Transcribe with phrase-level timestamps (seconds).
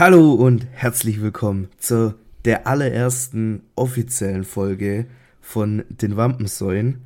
[0.00, 2.14] Hallo und herzlich willkommen zu
[2.46, 5.04] der allerersten offiziellen Folge
[5.42, 7.02] von den Wampensäulen.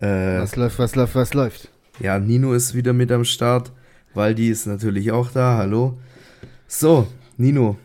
[0.00, 1.68] Äh, was läuft, was läuft, was läuft?
[2.00, 3.70] Ja, Nino ist wieder mit am Start.
[4.12, 5.56] Waldi ist natürlich auch da.
[5.56, 6.00] Hallo.
[6.66, 7.76] So, Nino,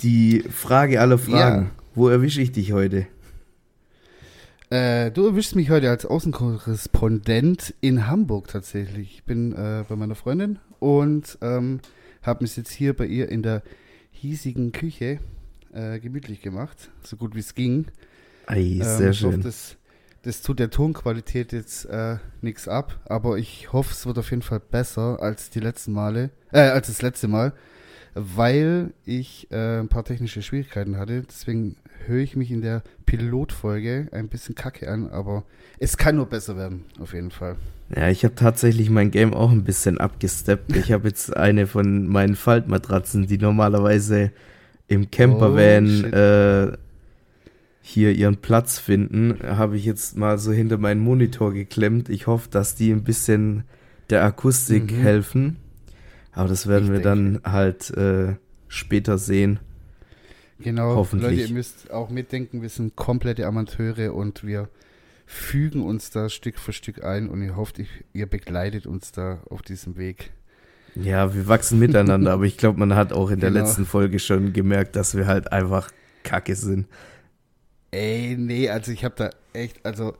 [0.00, 1.64] die Frage aller Fragen.
[1.64, 1.70] Ja.
[1.94, 3.06] Wo erwische ich dich heute?
[4.70, 9.16] Äh, du erwischst mich heute als Außenkorrespondent in Hamburg tatsächlich.
[9.16, 11.80] Ich bin äh, bei meiner Freundin und ähm,
[12.26, 13.62] habe mich jetzt hier bei ihr in der
[14.10, 15.18] hiesigen Küche
[15.72, 17.86] äh, gemütlich gemacht, so gut wie es ging.
[18.46, 19.32] Ei, sehr ähm, schön.
[19.32, 19.76] Hoffe, das,
[20.22, 24.42] das tut der Tonqualität jetzt äh, nichts ab, aber ich hoffe, es wird auf jeden
[24.42, 27.52] Fall besser als die letzten Male, äh, als das letzte Mal,
[28.14, 31.22] weil ich äh, ein paar technische Schwierigkeiten hatte.
[31.22, 31.76] Deswegen
[32.06, 35.44] höre ich mich in der Pilotfolge ein bisschen kacke an, aber
[35.78, 37.56] es kann nur besser werden, auf jeden Fall.
[37.94, 40.74] Ja, ich habe tatsächlich mein Game auch ein bisschen abgesteppt.
[40.76, 44.32] Ich habe jetzt eine von meinen Faltmatratzen, die normalerweise
[44.88, 46.72] im Campervan oh, äh,
[47.82, 52.08] hier ihren Platz finden, habe ich jetzt mal so hinter meinen Monitor geklemmt.
[52.08, 53.64] Ich hoffe, dass die ein bisschen
[54.08, 54.96] der Akustik mhm.
[54.96, 55.56] helfen.
[56.32, 57.40] Aber das werden ich wir denke.
[57.42, 58.36] dann halt äh,
[58.68, 59.60] später sehen.
[60.64, 61.30] Genau, Hoffentlich.
[61.30, 64.70] Leute, ihr müsst auch mitdenken, wir sind komplette Amateure und wir
[65.26, 67.82] fügen uns da Stück für Stück ein und ihr hofft,
[68.14, 70.30] ihr begleitet uns da auf diesem Weg.
[70.94, 73.62] Ja, wir wachsen miteinander, aber ich glaube, man hat auch in der genau.
[73.62, 75.90] letzten Folge schon gemerkt, dass wir halt einfach
[76.22, 76.86] kacke sind.
[77.90, 80.14] Ey, nee, also ich habe da echt, also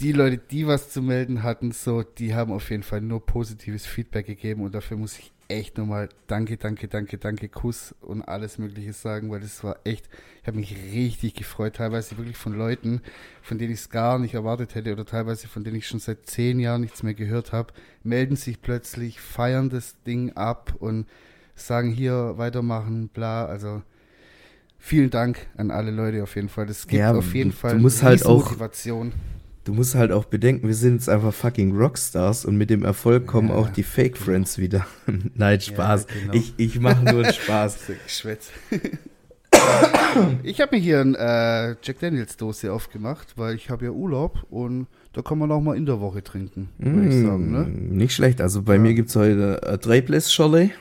[0.00, 3.86] die Leute, die was zu melden hatten, so, die haben auf jeden Fall nur positives
[3.86, 8.58] Feedback gegeben und dafür muss ich echt nochmal danke, danke, danke, danke, Kuss und alles
[8.58, 10.08] Mögliche sagen, weil das war echt,
[10.40, 13.00] ich habe mich richtig gefreut, teilweise wirklich von Leuten,
[13.42, 16.26] von denen ich es gar nicht erwartet hätte oder teilweise von denen ich schon seit
[16.26, 21.06] zehn Jahren nichts mehr gehört habe, melden sich plötzlich, feiern das Ding ab und
[21.54, 23.82] sagen hier weitermachen, bla, also
[24.78, 26.66] vielen Dank an alle Leute auf jeden Fall.
[26.66, 29.12] Das gibt ja, auf jeden Fall du musst halt auch Motivation
[29.70, 33.28] du musst halt auch bedenken, wir sind jetzt einfach fucking Rockstars und mit dem Erfolg
[33.28, 34.84] kommen ja, auch die Fake Friends wieder.
[35.36, 36.06] Nein, Spaß.
[36.08, 36.34] Ja, genau.
[36.34, 37.78] Ich, ich mache nur Spaß.
[40.42, 44.44] ich habe mir hier ein äh, Jack Daniels Dose aufgemacht, weil ich habe ja Urlaub
[44.50, 47.52] und da kann man auch mal in der Woche trinken, würde mm, ich sagen.
[47.52, 47.66] Ne?
[47.68, 48.40] Nicht schlecht.
[48.40, 48.80] Also bei ja.
[48.80, 50.72] mir gibt es heute äh, Dreybless Cholet.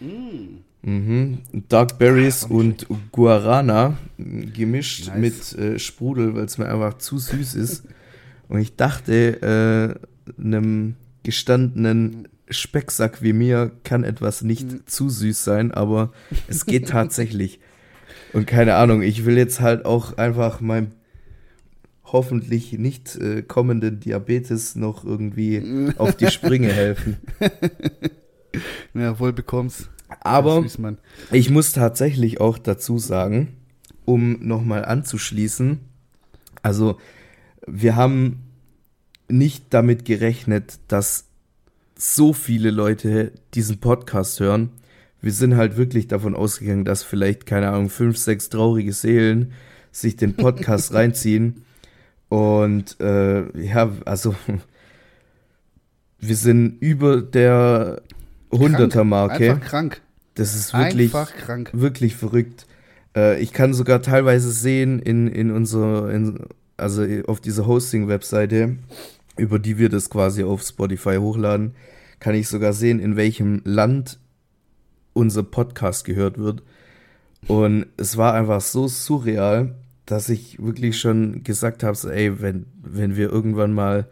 [0.00, 0.88] Mm.
[0.88, 1.38] Mhm.
[1.68, 5.18] Dark Berries Ach, und Guarana gemischt nice.
[5.18, 7.84] mit äh, Sprudel, weil es mir einfach zu süß ist.
[8.48, 14.86] Und ich dachte, äh, einem gestandenen Specksack wie mir kann etwas nicht mhm.
[14.86, 16.12] zu süß sein, aber
[16.48, 17.60] es geht tatsächlich.
[18.32, 20.92] Und keine Ahnung, ich will jetzt halt auch einfach meinem
[22.04, 27.16] hoffentlich nicht äh, kommenden Diabetes noch irgendwie auf die Sprünge helfen.
[28.94, 29.90] Ja, wohl bekommst.
[30.20, 30.64] Aber
[31.30, 33.48] ich muss tatsächlich auch dazu sagen,
[34.06, 35.80] um nochmal anzuschließen,
[36.62, 36.98] also
[37.66, 38.42] wir haben
[39.28, 41.24] nicht damit gerechnet, dass
[41.96, 44.70] so viele Leute diesen Podcast hören.
[45.20, 49.52] Wir sind halt wirklich davon ausgegangen, dass vielleicht, keine Ahnung, fünf, sechs traurige Seelen
[49.90, 51.64] sich den Podcast reinziehen.
[52.28, 54.34] Und äh, ja, also
[56.18, 58.02] wir sind über der
[58.52, 59.52] 100er Marke.
[59.52, 60.00] Einfach krank.
[60.34, 61.12] Das ist wirklich,
[61.72, 62.66] wirklich verrückt.
[63.16, 66.40] Äh, ich kann sogar teilweise sehen in, in unserer, in,
[66.76, 68.76] also auf dieser Hosting-Webseite,
[69.36, 71.74] über die wir das quasi auf Spotify hochladen,
[72.20, 74.18] kann ich sogar sehen, in welchem Land
[75.12, 76.62] unser Podcast gehört wird.
[77.48, 82.66] Und es war einfach so surreal, dass ich wirklich schon gesagt habe, so, ey, wenn,
[82.82, 84.08] wenn wir irgendwann mal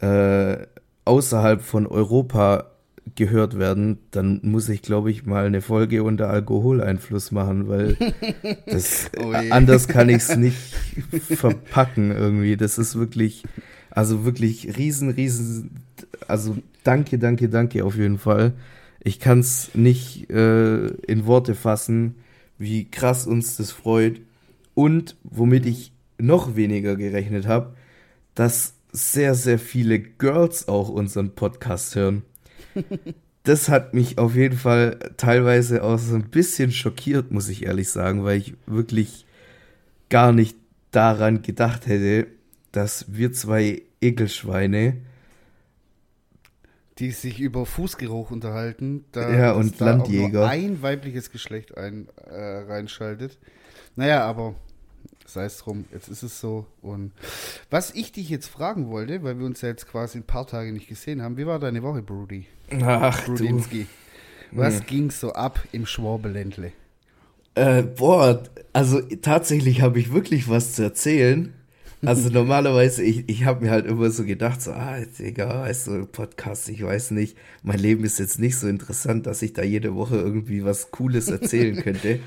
[0.00, 0.66] äh,
[1.04, 2.70] außerhalb von Europa
[3.14, 7.96] gehört werden, dann muss ich, glaube ich, mal eine Folge unter Alkoholeinfluss machen, weil
[8.66, 10.74] das, oh anders kann ich es nicht
[11.10, 12.56] verpacken irgendwie.
[12.56, 13.44] Das ist wirklich,
[13.90, 15.70] also wirklich riesen, riesen,
[16.26, 18.52] also danke, danke, danke auf jeden Fall.
[19.00, 22.16] Ich kann es nicht äh, in Worte fassen,
[22.58, 24.20] wie krass uns das freut
[24.74, 27.74] und womit ich noch weniger gerechnet habe,
[28.34, 32.22] dass sehr, sehr viele Girls auch unseren Podcast hören
[33.42, 37.90] das hat mich auf jeden Fall teilweise auch so ein bisschen schockiert, muss ich ehrlich
[37.90, 39.26] sagen, weil ich wirklich
[40.08, 40.56] gar nicht
[40.90, 42.26] daran gedacht hätte,
[42.72, 44.98] dass wir zwei Ekelschweine,
[46.98, 50.48] die sich über Fußgeruch unterhalten, da ja, und da Landjäger.
[50.48, 53.38] ein weibliches Geschlecht ein, äh, reinschaltet.
[53.96, 54.54] Naja, aber
[55.28, 56.66] sei es drum, jetzt ist es so.
[56.80, 57.12] Und
[57.70, 60.72] was ich dich jetzt fragen wollte, weil wir uns ja jetzt quasi ein paar Tage
[60.72, 62.46] nicht gesehen haben, wie war deine Woche, Brody?
[62.82, 63.86] Ach, Brudinski.
[64.50, 64.86] Was hm.
[64.86, 66.72] ging so ab im Schwabeländle?
[67.54, 68.42] Äh, boah,
[68.72, 71.52] also tatsächlich habe ich wirklich was zu erzählen.
[72.04, 76.06] Also normalerweise, ich, ich habe mir halt immer so gedacht, so, ah, egal, ist so
[76.06, 79.94] Podcast, ich weiß nicht, mein Leben ist jetzt nicht so interessant, dass ich da jede
[79.94, 82.20] Woche irgendwie was Cooles erzählen könnte.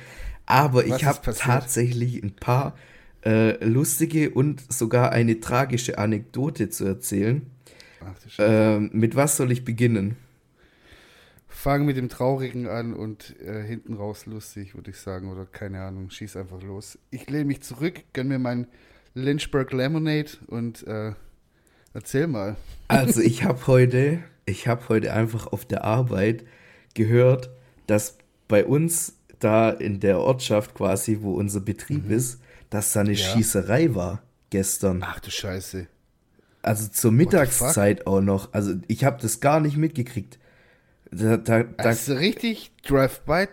[0.46, 2.76] Aber was ich habe tatsächlich ein paar
[3.26, 7.46] äh, lustige und sogar eine tragische Anekdote zu erzählen.
[8.04, 10.18] Ach, äh, mit was soll ich beginnen?
[11.48, 15.30] Fang mit dem Traurigen an und äh, hinten raus lustig, würde ich sagen.
[15.30, 16.98] Oder keine Ahnung, schieß einfach los.
[17.12, 18.68] Ich lehne mich zurück, gönn mir mein
[19.14, 21.12] Lynchburg Lemonade und äh,
[21.94, 22.56] erzähl mal.
[22.88, 26.46] Also ich habe heute, ich habe heute einfach auf der Arbeit
[26.96, 27.52] gehört,
[27.86, 32.16] dass bei uns da in der Ortschaft quasi, wo unser Betrieb mhm.
[32.16, 32.42] ist,
[32.72, 33.18] dass da eine ja.
[33.18, 35.04] Schießerei war gestern.
[35.06, 35.86] Ach du Scheiße.
[36.64, 38.54] Also zur Mittagszeit auch noch.
[38.54, 40.40] Also ich habe das gar nicht mitgekriegt.
[41.12, 43.48] Da, da, da, das ist richtig Drive-by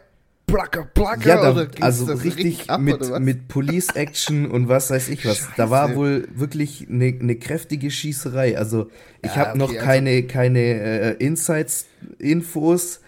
[0.46, 1.28] Placker, Placker.
[1.28, 5.38] Ja, da, also richtig, ab, mit, mit Police Action und was weiß ich was.
[5.38, 5.52] Scheiße.
[5.56, 8.56] Da war wohl wirklich eine ne kräftige Schießerei.
[8.56, 8.90] Also
[9.22, 11.86] ich ja, habe okay, noch keine, also, keine äh, Insights,
[12.18, 13.00] Infos.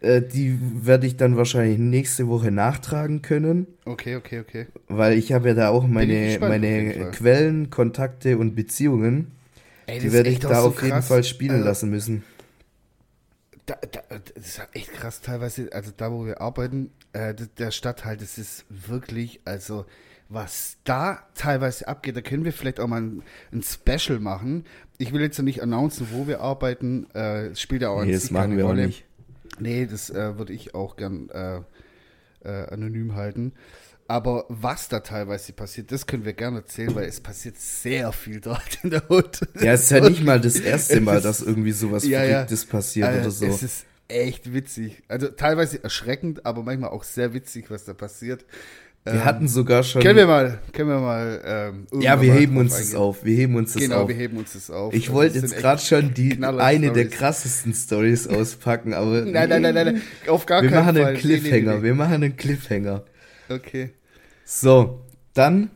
[0.00, 3.66] Äh, die werde ich dann wahrscheinlich nächste Woche nachtragen können.
[3.84, 4.66] Okay, okay, okay.
[4.88, 9.32] Weil ich habe ja da auch meine, meine Quellen, Kontakte und Beziehungen.
[9.86, 12.22] Ey, die werde ich da so auf jeden Fall spielen also, lassen müssen
[13.68, 14.00] da, da,
[14.34, 18.64] das ist echt krass teilweise, also da, wo wir arbeiten, äh, der Stadtteil, das ist
[18.68, 19.84] wirklich, also
[20.30, 23.22] was da teilweise abgeht, da können wir vielleicht auch mal ein,
[23.52, 24.64] ein Special machen.
[24.98, 28.30] Ich will jetzt noch nicht announcen, wo wir arbeiten, äh, spielt ja auch nee, das
[28.30, 28.82] machen wir Rolle.
[28.82, 29.04] Auch nicht.
[29.60, 31.60] Nee, das äh, würde ich auch gern äh,
[32.44, 33.52] äh, anonym halten.
[34.10, 38.40] Aber was da teilweise passiert, das können wir gerne erzählen, weil es passiert sehr viel
[38.40, 39.40] dort in der Hut.
[39.60, 42.70] Ja, es ist ja nicht mal das erste Mal, dass irgendwie sowas ja, Verrücktes ja.
[42.70, 43.46] passiert also, oder so.
[43.46, 45.02] Es ist echt witzig.
[45.08, 48.46] Also teilweise erschreckend, aber manchmal auch sehr witzig, was da passiert.
[49.12, 50.02] Wir ähm, hatten sogar schon.
[50.02, 51.40] Können wir mal, können wir mal.
[51.44, 53.24] Ähm, ja, wir heben uns das auf.
[53.24, 54.08] Wir heben uns das genau, auf.
[54.08, 54.94] Genau, wir heben uns das auf.
[54.94, 59.20] Ich wollte jetzt gerade schon die eine der krassesten Stories auspacken, aber.
[59.26, 60.94] nein, nein, nein, nein, auf gar wir keinen Fall.
[60.94, 61.54] Wir machen einen Cliffhanger.
[61.54, 61.82] Nee, nee, nee.
[61.82, 63.04] Wir machen einen Cliffhanger.
[63.48, 63.90] Okay.
[64.44, 65.70] So, dann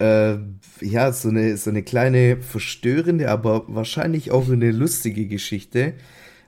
[0.00, 0.38] äh,
[0.80, 5.92] ja, so eine, so eine kleine verstörende, aber wahrscheinlich auch eine lustige Geschichte.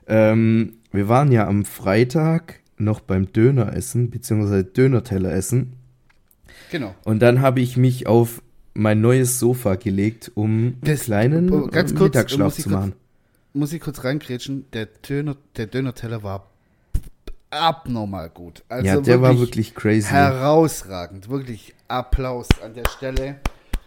[0.07, 5.73] Ähm, wir waren ja am Freitag noch beim Döner essen, beziehungsweise Dönerteller essen.
[6.71, 6.95] Genau.
[7.03, 8.41] Und dann habe ich mich auf
[8.73, 12.91] mein neues Sofa gelegt, um das, kleinen oh, ganz kurz, Mittagsschlaf zu machen.
[12.91, 13.01] Kurz,
[13.53, 14.65] muss ich kurz reingrätschen?
[14.73, 16.47] Der Döner, der Dönerteller war
[17.53, 18.63] abnormal gut.
[18.67, 20.07] Also ja, der war wirklich crazy.
[20.07, 21.29] Herausragend.
[21.29, 23.35] Wirklich Applaus an der Stelle.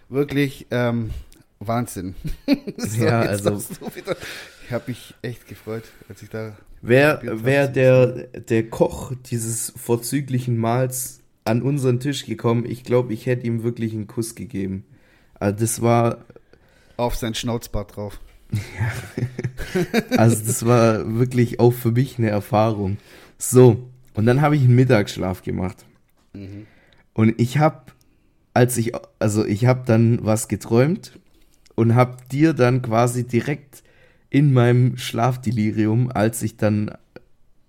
[0.09, 1.11] Wirklich ähm,
[1.59, 2.15] Wahnsinn.
[2.77, 3.61] so, ja, also.
[4.65, 6.57] Ich habe mich echt gefreut, als ich da.
[6.83, 13.27] Wer, wer der, der Koch dieses vorzüglichen Mahls an unseren Tisch gekommen, ich glaube, ich
[13.27, 14.85] hätte ihm wirklich einen Kuss gegeben.
[15.35, 16.25] Also das war.
[16.97, 18.21] Auf sein Schnauzbart drauf.
[18.53, 19.83] Ja.
[20.17, 22.99] also das war wirklich auch für mich eine Erfahrung.
[23.39, 25.85] So, und dann habe ich einen Mittagsschlaf gemacht.
[26.33, 26.67] Mhm.
[27.13, 27.83] Und ich habe,
[28.55, 31.19] als ich, also ich habe dann was geträumt
[31.75, 33.83] und habe dir dann quasi direkt
[34.31, 36.93] in meinem Schlafdelirium, als ich dann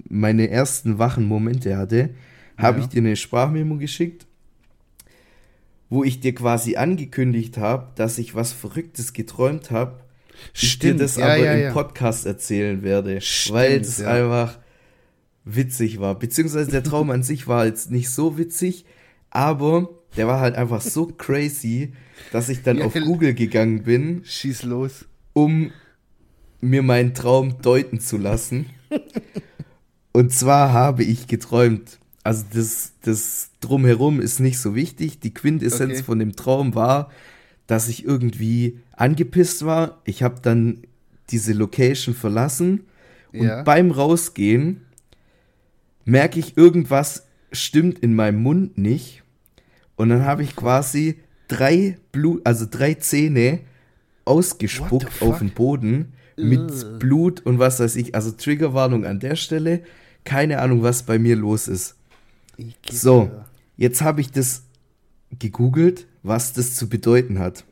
[0.08, 2.10] meine ersten wachen Momente hatte,
[2.58, 2.84] habe ja.
[2.84, 4.26] ich dir eine Sprachmemo geschickt,
[5.90, 10.02] wo ich dir quasi angekündigt habe, dass ich was Verrücktes geträumt habe.
[10.54, 14.60] Ich dir das ja, aber ja, im Podcast erzählen werde, Stimmt, weil es einfach
[15.46, 16.18] witzig war.
[16.18, 18.86] Beziehungsweise der Traum an sich war jetzt nicht so witzig,
[19.30, 21.94] aber der war halt einfach so crazy,
[22.32, 24.22] dass ich dann auf Google gegangen bin.
[24.26, 25.06] Schieß los.
[25.34, 25.72] Um
[26.62, 28.68] mir meinen Traum deuten zu lassen.
[30.12, 35.22] Und zwar habe ich geträumt, also das, das drumherum ist nicht so wichtig.
[35.22, 36.04] Die Quintessenz okay.
[36.04, 37.10] von dem Traum war,
[37.68, 40.02] dass ich irgendwie angepisst war.
[40.04, 40.80] Ich habe dann
[41.30, 42.84] diese Location verlassen
[43.32, 43.64] und ja.
[43.64, 44.82] beim Rausgehen
[46.04, 49.24] merke ich, irgendwas stimmt in meinem Mund nicht.
[49.96, 53.62] Und dann habe ich quasi drei Blut, also drei Zähne
[54.26, 57.00] ausgespuckt auf den Boden mit.
[57.00, 58.16] Blut und was weiß ich.
[58.16, 59.84] Also Triggerwarnung an der Stelle.
[60.26, 61.97] Keine Ahnung, was bei mir los ist.
[62.90, 63.32] So,
[63.76, 64.64] jetzt habe ich das
[65.38, 67.66] gegoogelt, was das zu bedeuten hat.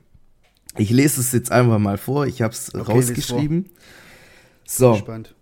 [0.78, 2.28] Ich lese es jetzt einfach mal vor.
[2.28, 3.70] Ich habe es okay, rausgeschrieben.
[4.66, 4.96] So.
[4.96, 5.36] Spannend.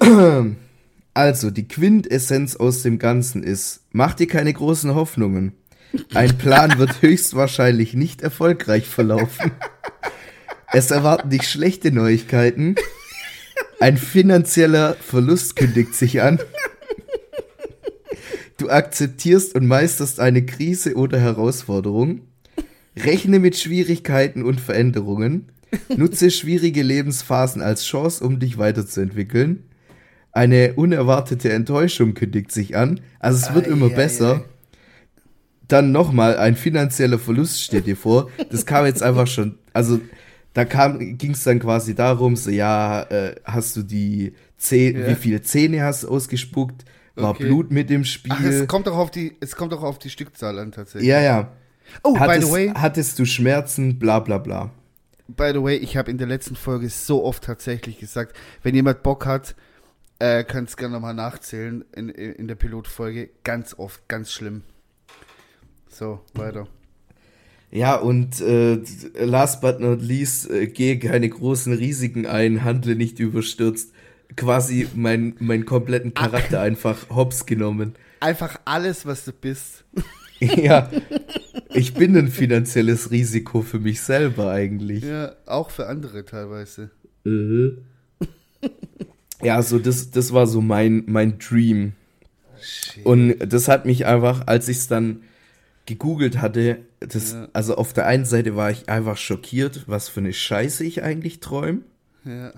[1.16, 5.52] Also, die Quintessenz aus dem Ganzen ist, mach dir keine großen Hoffnungen.
[6.12, 9.52] Ein Plan wird höchstwahrscheinlich nicht erfolgreich verlaufen.
[10.72, 12.74] Es erwarten dich schlechte Neuigkeiten.
[13.78, 16.40] Ein finanzieller Verlust kündigt sich an.
[18.58, 22.20] Du akzeptierst und meisterst eine Krise oder Herausforderung.
[22.96, 25.46] Rechne mit Schwierigkeiten und Veränderungen.
[25.96, 29.64] Nutze schwierige Lebensphasen als Chance, um dich weiterzuentwickeln.
[30.30, 33.00] Eine unerwartete Enttäuschung kündigt sich an.
[33.18, 34.34] Also es wird Ei, immer ei, besser.
[34.36, 34.44] ei.
[35.66, 38.30] Dann nochmal, ein finanzieller Verlust steht dir vor.
[38.50, 39.98] Das kam jetzt einfach schon, also
[40.52, 45.08] da ging es dann quasi darum, so ja, äh, hast du die Zähne, Ja.
[45.08, 46.84] wie viele Zähne hast du ausgespuckt?
[47.16, 47.44] War Okay.
[47.44, 48.32] Blut mit im Spiel?
[48.34, 51.08] Ach, es kommt doch auf die, es kommt doch auf die Stückzahl an tatsächlich.
[51.08, 51.52] ja, ja.
[52.02, 54.70] Oh, hattest, by the way, hattest du Schmerzen, bla bla bla.
[55.28, 59.02] by the way, ich habe in der letzten Folge so oft tatsächlich gesagt, wenn jemand
[59.02, 59.54] Bock hat,
[60.18, 63.30] äh, könnt es gerne nochmal nachzählen in, in, in der Pilotfolge.
[63.42, 64.62] Ganz oft, ganz schlimm.
[65.88, 66.66] So, weiter.
[67.70, 68.80] Ja, und äh,
[69.14, 73.92] last but not least, äh, gehe keine großen Risiken ein, handle nicht überstürzt.
[74.36, 77.94] Quasi mein, meinen kompletten Charakter einfach hops genommen.
[78.20, 79.84] Einfach alles, was du bist.
[80.40, 80.90] ja,
[81.72, 85.04] ich bin ein finanzielles Risiko für mich selber eigentlich.
[85.04, 86.90] Ja, auch für andere teilweise.
[87.24, 87.78] Mhm.
[89.42, 91.92] Ja, so das, das war so mein, mein Dream.
[92.60, 93.04] Shit.
[93.04, 95.22] Und das hat mich einfach, als ich es dann
[95.86, 97.48] gegoogelt hatte, das, Ja.
[97.52, 101.40] also auf der einen Seite war ich einfach schockiert, was für eine Scheiße ich eigentlich
[101.40, 101.80] träume.
[102.24, 102.52] Ja.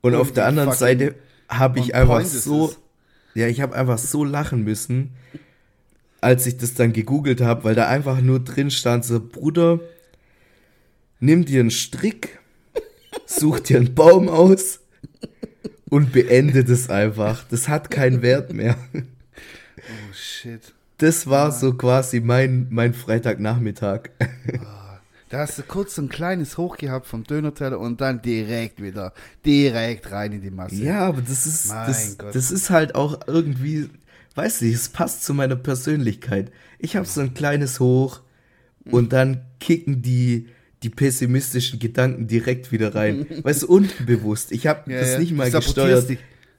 [0.00, 1.14] Und, Und auf der anderen Seite
[1.48, 2.78] habe ich einfach so, es.
[3.34, 5.10] ja, ich habe einfach so lachen müssen,
[6.20, 9.80] als ich das dann gegoogelt habe, weil da einfach nur drin stand so, Bruder,
[11.18, 12.38] nimm dir einen Strick,
[13.26, 14.80] such dir einen Baum aus
[15.88, 17.44] und beende das einfach.
[17.50, 18.76] Das hat keinen Wert mehr.
[18.94, 20.74] Oh shit.
[20.98, 24.10] Das war so quasi mein, mein Freitagnachmittag.
[25.30, 29.12] Da hast du kurz so ein kleines Hoch gehabt vom Dönerteller und dann direkt wieder,
[29.46, 30.74] direkt rein in die Masse.
[30.74, 32.34] Ja, aber das ist, Mein das, Gott.
[32.34, 33.88] das ist halt auch irgendwie,
[34.34, 36.50] weiß nicht, es passt zu meiner Persönlichkeit.
[36.80, 38.22] Ich habe so ein kleines Hoch
[38.90, 40.48] und dann kicken die,
[40.82, 43.24] die pessimistischen Gedanken direkt wieder rein.
[43.44, 44.50] Weißt du, unbewusst.
[44.50, 45.18] Ich habe Ja, das ja.
[45.20, 46.08] nicht mal du gesteuert.
[46.08, 46.18] Dich.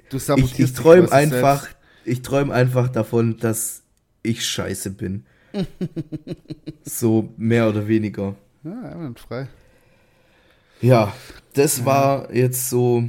[0.09, 1.67] Du Ich, sabotierst ich dich träume einfach,
[2.05, 3.83] ich träume einfach davon, dass
[4.23, 5.25] ich scheiße bin.
[6.85, 8.37] so mehr oder weniger.
[8.63, 9.47] Ja, einwandfrei.
[10.81, 11.13] Ja,
[11.53, 13.03] das war jetzt so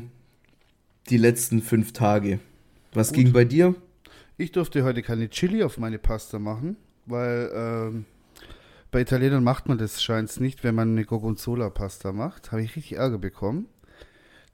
[1.08, 2.38] die letzten fünf Tage.
[2.94, 3.16] Was Gut.
[3.16, 3.74] ging bei dir?
[4.38, 8.04] Ich durfte heute keine Chili auf meine Pasta machen, weil ähm,
[8.90, 12.52] bei Italienern macht man das scheint nicht, wenn man eine Gorgonzola-Pasta macht.
[12.52, 13.66] Habe ich richtig Ärger bekommen.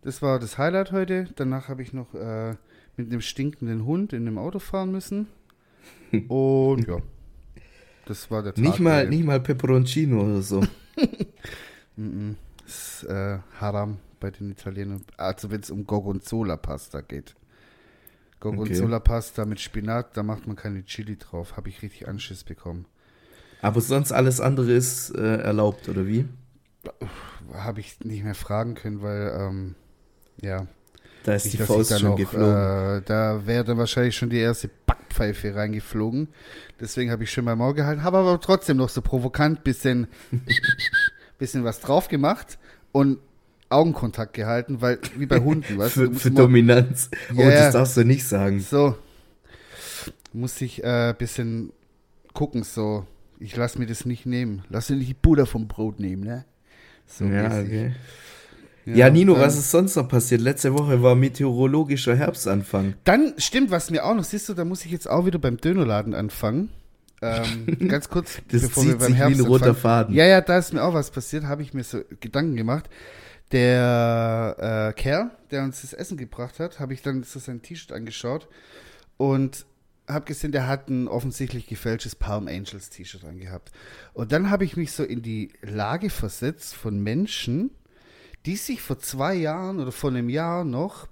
[0.03, 1.29] Das war das Highlight heute.
[1.37, 2.55] Danach habe ich noch äh,
[2.97, 5.27] mit einem stinkenden Hund in dem Auto fahren müssen.
[6.29, 6.99] Und ja,
[8.07, 8.65] das war der Tag.
[8.65, 9.11] Nicht mal, heute.
[9.11, 10.63] nicht mal Peperoncino oder so.
[11.97, 15.03] Das ist äh, Haram bei den Italienern.
[15.17, 17.35] Also wenn es um Gorgonzola-Pasta geht.
[18.41, 21.57] Gorgonzola-Pasta mit Spinat, da macht man keine Chili drauf.
[21.57, 22.85] Habe ich richtig Anschiss bekommen.
[23.63, 26.27] Aber sonst alles andere ist äh, erlaubt, oder wie?
[27.55, 29.75] Habe ich nicht mehr fragen können, weil, ähm,
[30.41, 30.67] ja.
[31.29, 32.99] Da ist die Faust schon noch, geflogen.
[32.99, 36.29] Äh, da wäre dann wahrscheinlich schon die erste Backpfeife reingeflogen.
[36.81, 38.03] Deswegen habe ich schon mein Maul gehalten.
[38.03, 40.07] Habe aber trotzdem noch so provokant bisschen,
[41.39, 42.59] bisschen was drauf gemacht
[42.93, 43.19] und
[43.69, 47.11] Augenkontakt gehalten, weil, wie bei Hunden, weißt für für immer- Dominanz.
[47.37, 47.61] Oh, Ja, ja.
[47.65, 48.61] das darfst du nicht sagen.
[48.61, 48.97] So.
[50.33, 51.75] Muss ich ein äh, bisschen
[52.33, 53.07] gucken, so.
[53.39, 54.65] Ich lass mir das nicht nehmen.
[54.71, 56.47] Lass dir nicht die Butter vom Brot nehmen, ne?
[57.07, 57.67] So ja, mäßig.
[57.67, 57.95] okay.
[58.97, 60.41] Ja, Nino, dann- was ist sonst noch passiert?
[60.41, 62.95] Letzte Woche war meteorologischer Herbstanfang.
[63.05, 65.57] Dann stimmt, was mir auch noch, siehst du, da muss ich jetzt auch wieder beim
[65.59, 66.71] Dönerladen anfangen.
[67.21, 69.75] Ähm, ganz kurz, Das zieht sich wie ein roter.
[69.75, 70.15] Faden.
[70.15, 72.89] Ja, ja, da ist mir auch was passiert, habe ich mir so Gedanken gemacht.
[73.53, 77.93] Der äh, Kerl, der uns das Essen gebracht hat, habe ich dann so sein T-Shirt
[77.93, 78.47] angeschaut
[79.17, 79.65] und
[80.07, 83.73] habe gesehen, der hat ein offensichtlich gefälschtes Palm Angels T-Shirt angehabt.
[84.13, 87.71] Und dann habe ich mich so in die Lage versetzt von Menschen,
[88.49, 91.07] die sich vor zwei Jahren oder vor einem Jahr noch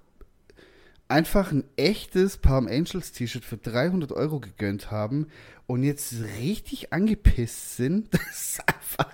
[1.06, 5.26] einfach ein echtes Palm Angels T-Shirt für 300 Euro gegönnt haben
[5.66, 9.12] und jetzt richtig angepisst sind, dass einfach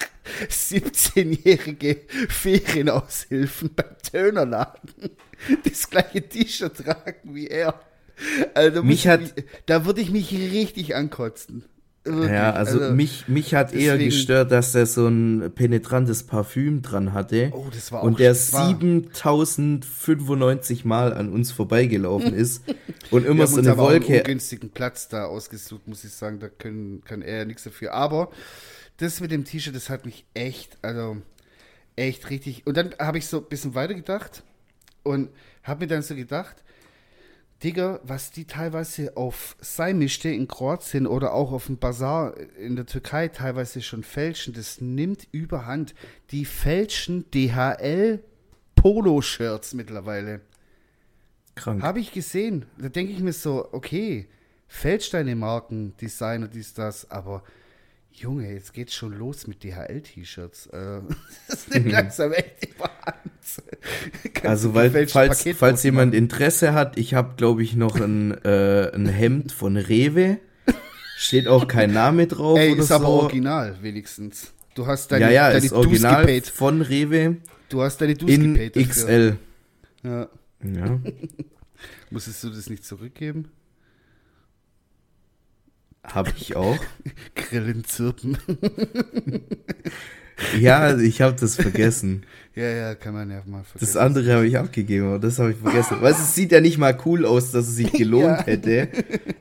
[0.49, 5.11] 17-jährige Ferienaushilfen beim Dönerladen
[5.65, 7.81] das gleiche T-Shirt tragen wie er.
[8.55, 9.35] Also Mich hat-
[9.67, 11.65] da würde ich mich richtig ankotzen.
[12.05, 12.33] Wirklich.
[12.33, 17.13] Ja, also, mich, mich hat eher deswegen- gestört, dass der so ein penetrantes Parfüm dran
[17.13, 17.53] hatte.
[17.55, 22.63] Oh, das war auch und der das war- 7095 Mal an uns vorbeigelaufen ist
[23.11, 24.19] und immer so eine auch einen Wolke.
[24.19, 26.41] ungünstigen Platz da ausgesucht, muss ich sagen.
[26.41, 27.93] Da können, kann er ja nichts dafür.
[27.95, 28.31] Aber
[28.99, 31.17] das mit dem T-Shirt, das hat mich echt, also
[31.97, 32.67] echt richtig.
[32.67, 34.43] Und dann habe ich so ein bisschen weitergedacht.
[35.05, 35.29] Und
[35.65, 36.57] Hab mir dann so gedacht,
[37.63, 42.87] Digga, was die teilweise auf Seimischte in Kroatien oder auch auf dem Bazar in der
[42.87, 45.95] Türkei teilweise schon fälschen, das nimmt überhand.
[46.31, 48.23] Die fälschen DHL
[48.75, 50.41] Polo-Shirts mittlerweile.
[51.55, 51.83] Krank.
[51.83, 52.65] Habe ich gesehen.
[52.79, 54.29] Da denke ich mir so, okay,
[54.67, 57.45] fälsch deine Marken, Designer, dies, das, aber
[58.15, 60.67] Junge, jetzt geht's schon los mit DHL-T-Shirts.
[60.67, 61.01] Äh,
[61.49, 64.45] das nimmt langsam echt überhand.
[64.45, 69.07] also, weil, falls, falls jemand Interesse hat, ich habe, glaube ich, noch ein, äh, ein
[69.07, 70.39] Hemd von Rewe.
[71.17, 72.59] Steht auch kein Name drauf.
[72.59, 72.95] Ey, ist so.
[72.95, 74.53] aber original, wenigstens.
[74.75, 76.47] Du hast deine, ja, ja, deine ist original gepaid.
[76.47, 77.37] von Rewe.
[77.69, 78.89] Du hast deine Dus in gepaid.
[78.89, 79.37] XL.
[80.03, 80.29] Ja.
[80.65, 81.01] ja.
[82.11, 83.51] Musstest du das nicht zurückgeben?
[86.05, 86.79] Habe ich auch.
[87.35, 88.39] Grillenzirpen.
[90.61, 92.25] ja, ich habe das vergessen.
[92.55, 93.95] Ja, ja, kann man ja mal vergessen.
[93.95, 96.01] Das andere habe ich abgegeben, aber das habe ich vergessen.
[96.01, 98.45] Weißt du, es sieht ja nicht mal cool aus, dass es sich gelohnt ja.
[98.45, 98.89] hätte.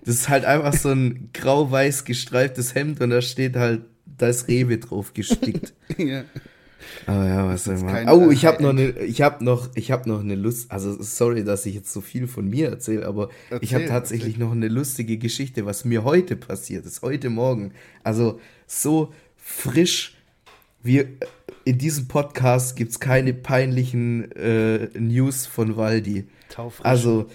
[0.06, 4.48] Das ist halt einfach so ein grau-weiß gestreiftes Hemd und da steht halt, da ist
[4.48, 5.74] Rewe drauf gestickt.
[5.98, 6.24] ja.
[7.06, 8.10] Aber ja, was soll man.
[8.10, 10.72] Oh, ich habe noch eine, ich habe noch, ich habe noch eine Lust.
[10.72, 14.34] Also sorry, dass ich jetzt so viel von mir erzähle, aber Erzähl, ich habe tatsächlich
[14.34, 14.46] erzähl.
[14.46, 17.74] noch eine lustige Geschichte, was mir heute passiert ist, heute Morgen.
[18.04, 20.18] Also so frisch.
[20.84, 21.08] Wir
[21.64, 26.26] in diesem Podcast gibt es keine peinlichen äh, News von Waldi.
[26.50, 26.86] Taufrisch.
[26.86, 27.28] Also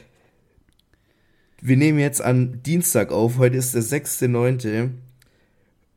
[1.60, 3.38] wir nehmen jetzt an Dienstag auf.
[3.38, 4.90] Heute ist der 6.9.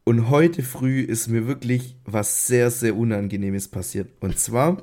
[0.10, 4.10] Und heute früh ist mir wirklich was sehr, sehr Unangenehmes passiert.
[4.20, 4.82] Und zwar,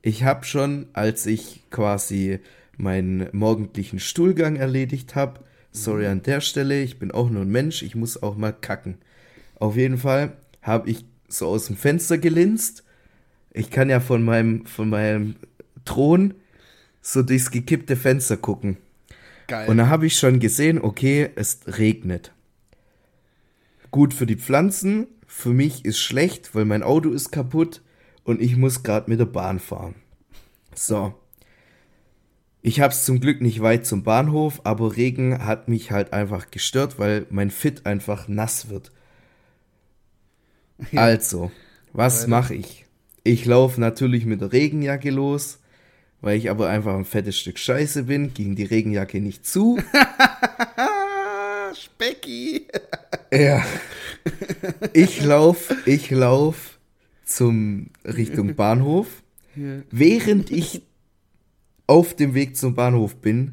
[0.00, 2.38] ich habe schon, als ich quasi
[2.76, 5.40] meinen morgendlichen Stuhlgang erledigt habe,
[5.72, 8.98] sorry an der Stelle, ich bin auch nur ein Mensch, ich muss auch mal kacken.
[9.56, 12.84] Auf jeden Fall habe ich so aus dem Fenster gelinst.
[13.52, 15.34] Ich kann ja von meinem, von meinem
[15.84, 16.34] Thron
[17.02, 18.76] so durchs gekippte Fenster gucken.
[19.48, 19.68] Geil.
[19.68, 22.30] Und da habe ich schon gesehen, okay, es regnet
[23.90, 25.06] gut für die Pflanzen.
[25.26, 27.82] Für mich ist schlecht, weil mein Auto ist kaputt
[28.24, 29.94] und ich muss gerade mit der Bahn fahren.
[30.74, 31.14] So.
[32.62, 36.50] Ich habe es zum Glück nicht weit zum Bahnhof, aber Regen hat mich halt einfach
[36.50, 38.92] gestört, weil mein Fit einfach nass wird.
[40.92, 41.02] Ja.
[41.02, 41.50] Also,
[41.92, 42.86] was mache ich?
[43.24, 45.58] Ich laufe natürlich mit der Regenjacke los,
[46.20, 49.78] weil ich aber einfach ein fettes Stück Scheiße bin, ging die Regenjacke nicht zu.
[51.74, 52.39] Specki.
[53.32, 53.64] Ja.
[54.92, 56.78] Ich lauf, ich lauf
[57.24, 59.22] zum Richtung Bahnhof.
[59.56, 59.82] Ja.
[59.90, 60.82] Während ich
[61.86, 63.52] auf dem Weg zum Bahnhof bin,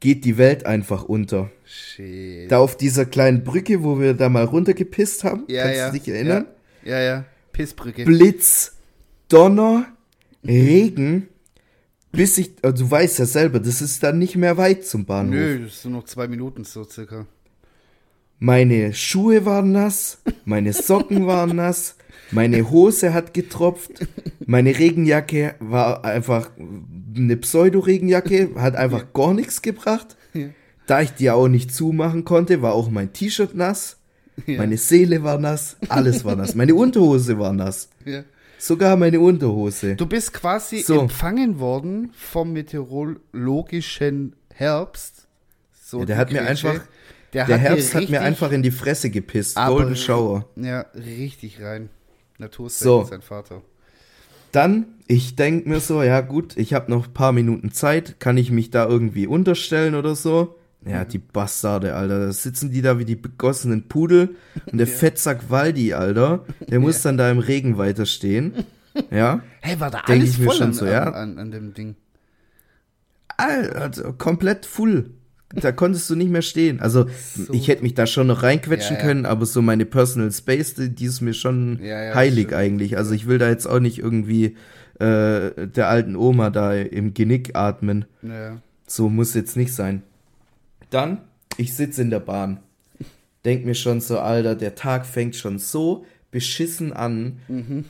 [0.00, 1.50] geht die Welt einfach unter.
[1.64, 2.50] Shit.
[2.50, 5.90] Da auf dieser kleinen Brücke, wo wir da mal runtergepisst haben, ja, kannst ja.
[5.90, 6.46] du dich erinnern?
[6.84, 7.24] Ja, ja, ja.
[7.52, 8.04] Pissbrücke.
[8.04, 8.76] Blitz,
[9.28, 9.86] Donner,
[10.44, 11.28] Regen,
[12.12, 15.34] bis ich, also du weißt ja selber, das ist dann nicht mehr weit zum Bahnhof.
[15.34, 17.26] Nö, das sind noch zwei Minuten so circa.
[18.42, 21.96] Meine Schuhe waren nass, meine Socken waren nass,
[22.30, 24.06] meine Hose hat getropft,
[24.46, 26.50] meine Regenjacke war einfach
[27.14, 29.08] eine Pseudo-Regenjacke, hat einfach ja.
[29.12, 30.16] gar nichts gebracht.
[30.32, 30.46] Ja.
[30.86, 33.98] Da ich die auch nicht zumachen konnte, war auch mein T-Shirt nass,
[34.46, 34.56] ja.
[34.56, 37.90] meine Seele war nass, alles war nass, meine Unterhose war nass.
[38.56, 39.96] Sogar meine Unterhose.
[39.96, 40.98] Du bist quasi so.
[40.98, 45.26] empfangen worden vom meteorologischen Herbst.
[45.82, 46.80] So der hat mir einfach
[47.32, 49.56] der, der Herbst hat mir einfach in die Fresse gepisst.
[49.56, 50.46] Golden Shower.
[50.56, 51.90] Ja, richtig rein.
[52.38, 53.04] Naturstein so.
[53.04, 53.62] sein Vater.
[54.52, 58.36] Dann, ich denke mir so, ja gut, ich habe noch ein paar Minuten Zeit, kann
[58.36, 60.56] ich mich da irgendwie unterstellen oder so?
[60.84, 61.08] Ja, mhm.
[61.08, 62.26] die Bastarde, Alter.
[62.26, 64.92] Da sitzen die da wie die begossenen Pudel und der ja.
[64.92, 67.10] Fettsack Waldi, Alter, der muss ja.
[67.10, 68.54] dann da im Regen weiterstehen.
[69.12, 69.40] Ja.
[69.60, 71.04] Hey, war da Denk alles ich mir schon an, so, ja?
[71.04, 71.94] An, an, dem Ding?
[73.36, 75.12] Alter, komplett full
[75.54, 76.80] da konntest du nicht mehr stehen.
[76.80, 77.52] Also so.
[77.52, 79.06] ich hätte mich da schon noch reinquetschen ja, ja.
[79.06, 82.96] können, aber so meine Personal Space, die, die ist mir schon ja, heilig eigentlich.
[82.96, 84.56] Also ich will da jetzt auch nicht irgendwie
[85.00, 88.04] äh, der alten Oma da im Genick atmen.
[88.86, 90.02] So muss jetzt nicht sein.
[90.90, 91.18] Dann,
[91.56, 92.60] ich sitze in der Bahn.
[93.44, 97.38] Denk mir schon so, Alter, der Tag fängt schon so beschissen an.
[97.48, 97.86] Mhm.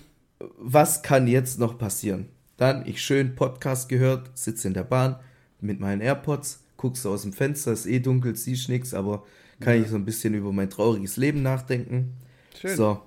[0.58, 2.26] Was kann jetzt noch passieren?
[2.56, 5.16] Dann, ich schön Podcast gehört, sitze in der Bahn
[5.60, 9.24] mit meinen AirPods guckst du aus dem Fenster, ist eh dunkel, siehst nichts, aber
[9.60, 9.82] kann ja.
[9.82, 12.14] ich so ein bisschen über mein trauriges Leben nachdenken.
[12.58, 12.74] Schön.
[12.74, 13.02] So.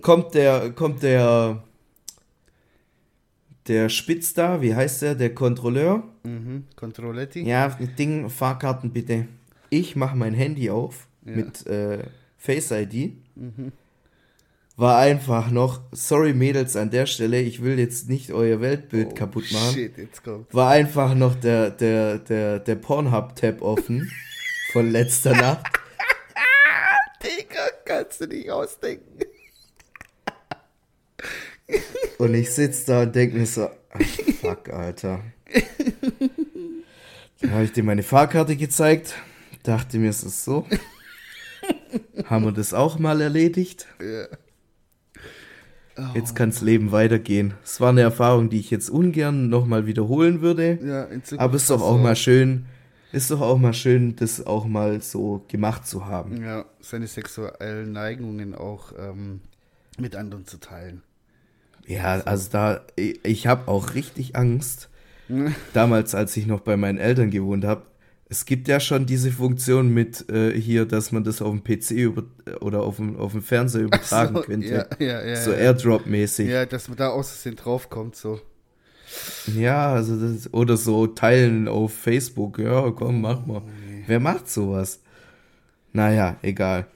[0.00, 1.62] kommt der, kommt der,
[3.66, 6.02] der Spitz da, wie heißt der, der Kontrolleur?
[6.22, 7.42] Mhm, Kontrolletti.
[7.42, 9.28] Ja, Ding, Fahrkarten bitte.
[9.68, 11.36] Ich mache mein Handy auf ja.
[11.36, 12.04] mit äh,
[12.38, 13.12] Face ID.
[13.36, 13.72] Mhm.
[14.78, 19.14] War einfach noch, sorry Mädels an der Stelle, ich will jetzt nicht euer Weltbild oh,
[19.14, 19.74] kaputt machen.
[19.74, 20.54] Shit, jetzt kommt.
[20.54, 24.10] War einfach noch der, der, der, der Pornhub-Tab offen
[24.72, 25.66] von letzter Nacht.
[27.24, 29.18] Digga, kannst du nicht ausdenken.
[32.18, 34.00] Und ich sitze da und denke mir so, ach,
[34.40, 35.22] fuck, Alter.
[37.40, 39.14] Dann habe ich dir meine Fahrkarte gezeigt,
[39.62, 40.66] dachte mir, es ist so.
[42.24, 43.86] Haben wir das auch mal erledigt?
[44.00, 44.26] Ja.
[45.98, 46.02] Oh.
[46.14, 47.54] Jetzt kann das Leben weitergehen.
[47.64, 50.78] Es war eine Erfahrung, die ich jetzt ungern nochmal wiederholen würde.
[50.82, 51.08] Ja,
[51.38, 52.66] aber es ist doch auch mal schön,
[53.10, 56.42] ist doch auch mal schön, das auch mal so gemacht zu haben.
[56.42, 59.40] Ja, seine sexuellen Neigungen auch ähm,
[59.98, 61.02] mit anderen zu teilen.
[61.86, 64.90] Ja, also da, ich, ich habe auch richtig Angst.
[65.72, 67.82] Damals, als ich noch bei meinen Eltern gewohnt habe,
[68.30, 71.92] es gibt ja schon diese Funktion mit äh, hier, dass man das auf dem PC
[71.92, 72.24] über,
[72.60, 74.86] oder auf dem, auf dem Fernseher übertragen so, könnte.
[74.98, 76.48] Ja, ja, ja, so Airdrop-mäßig.
[76.48, 78.40] Ja, dass man da aus Versehen draufkommt, so.
[79.46, 82.58] Ja, also das, oder so teilen auf Facebook.
[82.58, 83.62] Ja, komm, mach mal.
[83.64, 84.04] Oh, nee.
[84.06, 85.00] Wer macht sowas?
[85.94, 86.86] Naja, egal.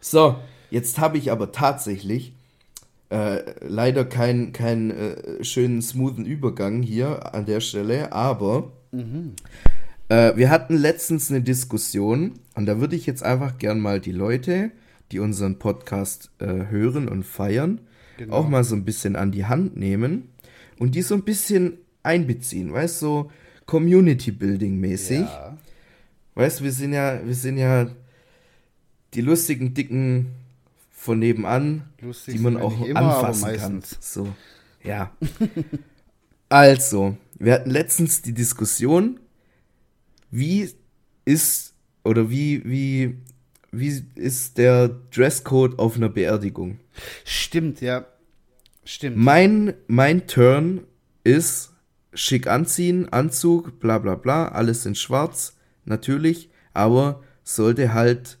[0.00, 0.36] so,
[0.70, 2.32] jetzt habe ich aber tatsächlich
[3.10, 9.32] äh, leider keinen kein, äh, schönen, smoothen Übergang hier an der Stelle, aber mhm.
[10.08, 14.12] äh, wir hatten letztens eine Diskussion und da würde ich jetzt einfach gern mal die
[14.12, 14.70] Leute,
[15.10, 17.80] die unseren Podcast äh, hören und feiern,
[18.18, 18.34] genau.
[18.34, 20.28] auch mal so ein bisschen an die Hand nehmen
[20.78, 23.30] und die so ein bisschen einbeziehen, weißt du, so
[23.68, 25.20] Community Building mäßig.
[25.20, 25.56] Ja.
[26.34, 27.88] Weißt du, wir sind ja, wir sind ja
[29.14, 30.26] die lustigen, dicken
[30.98, 33.82] von nebenan, Lustig die man auch immer, anfassen kann.
[34.00, 34.34] So,
[34.82, 35.12] ja.
[36.48, 39.20] also, wir hatten letztens die Diskussion,
[40.30, 40.68] wie
[41.24, 43.16] ist oder wie wie
[43.70, 46.80] wie ist der Dresscode auf einer Beerdigung?
[47.24, 48.06] Stimmt, ja.
[48.84, 49.16] Stimmt.
[49.18, 50.80] Mein mein Turn
[51.22, 51.70] ist
[52.12, 58.38] schick anziehen, Anzug, bla bla bla, alles in schwarz, natürlich, aber sollte halt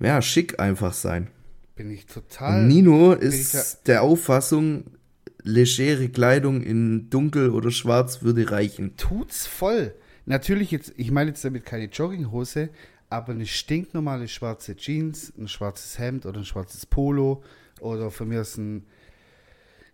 [0.00, 1.28] ja, schick einfach sein.
[1.76, 2.60] Bin ich total.
[2.60, 4.84] Und Nino ist der Auffassung,
[5.42, 8.96] legere Kleidung in dunkel oder schwarz würde reichen.
[8.96, 9.94] Tut's voll.
[10.26, 12.70] Natürlich jetzt, ich meine jetzt damit keine Jogginghose,
[13.08, 17.42] aber eine stinknormale schwarze Jeans, ein schwarzes Hemd oder ein schwarzes Polo
[17.80, 18.86] oder von mir aus ein,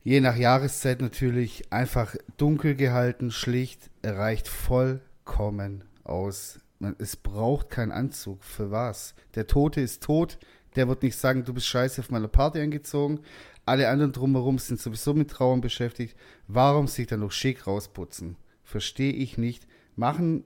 [0.03, 6.59] je nach Jahreszeit natürlich, einfach dunkel gehalten, schlicht, reicht vollkommen aus.
[6.79, 8.45] Man, es braucht keinen Anzug.
[8.45, 9.15] Für was?
[9.35, 10.39] Der Tote ist tot.
[10.77, 13.21] Der wird nicht sagen, du bist scheiße auf meiner Party angezogen.
[13.65, 16.17] Alle anderen drumherum sind sowieso mit Trauern beschäftigt.
[16.47, 18.37] Warum sich dann noch schick rausputzen?
[18.63, 19.67] Verstehe ich nicht.
[19.97, 20.45] Machen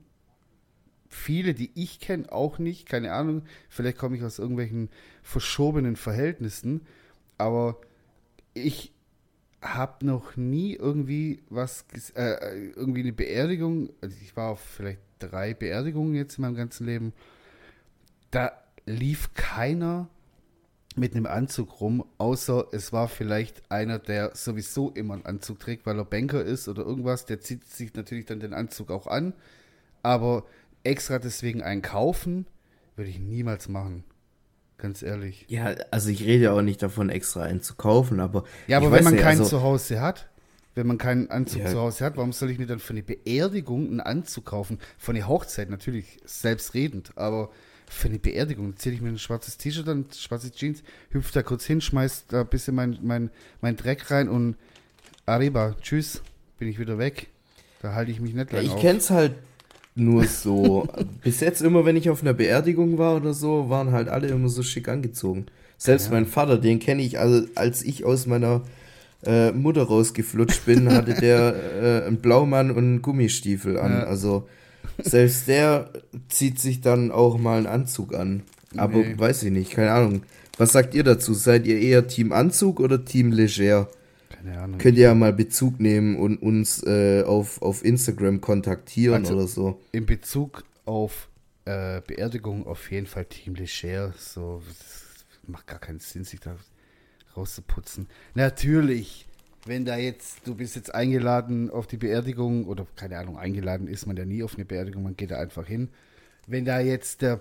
[1.09, 2.87] viele, die ich kenne, auch nicht.
[2.87, 3.43] Keine Ahnung.
[3.69, 4.89] Vielleicht komme ich aus irgendwelchen
[5.23, 6.87] verschobenen Verhältnissen.
[7.37, 7.81] Aber
[8.55, 8.95] ich
[9.61, 13.91] habe noch nie irgendwie was, äh, irgendwie eine Beerdigung.
[14.01, 17.13] Also ich war auf vielleicht drei Beerdigungen jetzt in meinem ganzen Leben.
[18.31, 18.53] Da
[18.87, 20.09] lief keiner
[20.97, 25.87] mit einem Anzug rum, außer es war vielleicht einer, der sowieso immer einen Anzug trägt,
[25.87, 27.27] weil er Banker ist oder irgendwas.
[27.27, 29.33] Der zieht sich natürlich dann den Anzug auch an.
[30.03, 30.45] Aber
[30.83, 32.47] extra deswegen einen kaufen,
[32.97, 34.05] würde ich niemals machen.
[34.79, 35.45] Ganz ehrlich.
[35.49, 38.45] Ja, also ich rede ja auch nicht davon, extra einen zu kaufen, aber.
[38.67, 40.30] Ja, aber wenn man nicht, keinen also, zu Hause hat,
[40.75, 41.69] wenn man keinen Anzug ja.
[41.69, 44.79] zu Hause hat, warum soll ich mir dann für eine Beerdigung einen Anzug kaufen?
[44.99, 47.51] Von der Hochzeit natürlich selbstredend, aber
[47.89, 51.65] für eine Beerdigung ziehe ich mir ein schwarzes T-Shirt an, schwarze Jeans, hüpfe da kurz
[51.65, 53.31] hin, schmeiß da ein bisschen mein, mein,
[53.61, 54.57] mein Dreck rein und
[55.27, 56.23] Arriba, tschüss,
[56.59, 57.29] bin ich wieder weg.
[57.83, 59.35] Da halte ich mich nicht lange ja, Ich kenn's halt
[59.95, 60.89] nur so.
[61.23, 64.49] Bis jetzt immer, wenn ich auf einer Beerdigung war oder so, waren halt alle immer
[64.49, 65.47] so schick angezogen.
[65.77, 66.13] Selbst ja.
[66.13, 68.63] mein Vater, den kenne ich, also als ich aus meiner
[69.25, 73.93] äh, Mutter rausgeflutscht bin, hatte der äh, einen Blaumann und einen Gummistiefel an.
[73.93, 74.03] Ja.
[74.05, 74.49] Also
[75.03, 75.91] selbst der
[76.29, 78.43] zieht sich dann auch mal einen Anzug an.
[78.77, 79.19] Aber nee.
[79.19, 80.23] weiß ich nicht, keine Ahnung.
[80.57, 81.35] Was sagt ihr dazu?
[81.35, 83.89] Seid ihr eher Team Anzug oder Team Leger?
[84.29, 84.79] Keine Ahnung.
[84.79, 89.47] Könnt ihr ja mal Bezug nehmen und uns äh, auf, auf Instagram kontaktieren also oder
[89.47, 89.81] so.
[89.93, 91.29] In Bezug auf
[91.65, 94.15] äh, Beerdigung auf jeden Fall Team Leger.
[94.19, 94.63] So,
[95.47, 96.57] macht gar keinen Sinn, sich da
[97.37, 98.09] rauszuputzen.
[98.35, 99.27] Natürlich,
[99.67, 104.07] wenn da jetzt, du bist jetzt eingeladen auf die Beerdigung, oder keine Ahnung, eingeladen ist
[104.07, 105.89] man ja nie auf eine Beerdigung, man geht da einfach hin.
[106.47, 107.41] Wenn da jetzt der,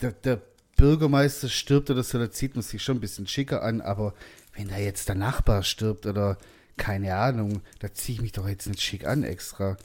[0.00, 0.40] der, der
[0.76, 4.14] Bürgermeister stirbt oder so, da zieht man sich schon ein bisschen schicker an, aber
[4.54, 6.38] wenn da jetzt der Nachbar stirbt oder
[6.76, 9.76] keine Ahnung, da ziehe ich mich doch jetzt nicht schick an extra.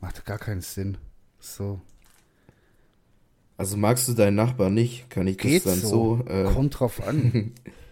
[0.00, 0.98] Macht gar keinen Sinn.
[1.38, 1.80] So.
[3.56, 5.08] Also magst du deinen Nachbar nicht?
[5.10, 6.24] Kann ich das Geht dann so?
[6.26, 6.52] so.
[6.52, 7.52] Kommt drauf an.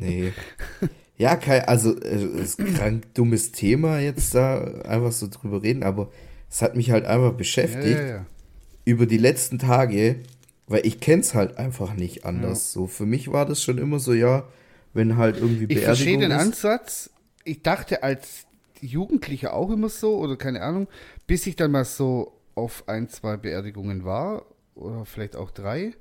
[0.00, 0.32] nee.
[1.18, 6.10] Ja, kein, also äh, ist krank dummes Thema jetzt da einfach so drüber reden, aber
[6.50, 8.26] es hat mich halt einfach beschäftigt Ja, ja, ja.
[8.84, 10.16] über die letzten Tage,
[10.66, 12.72] weil ich kenn's halt einfach nicht anders.
[12.72, 14.46] So für mich war das schon immer so, ja,
[14.92, 16.64] wenn halt irgendwie Ich verstehe Beerdigung den ist.
[16.64, 17.10] Ansatz.
[17.44, 18.46] Ich dachte als
[18.80, 20.86] Jugendlicher auch immer so, oder keine Ahnung,
[21.26, 25.92] bis ich dann mal so auf ein, zwei Beerdigungen war, oder vielleicht auch drei,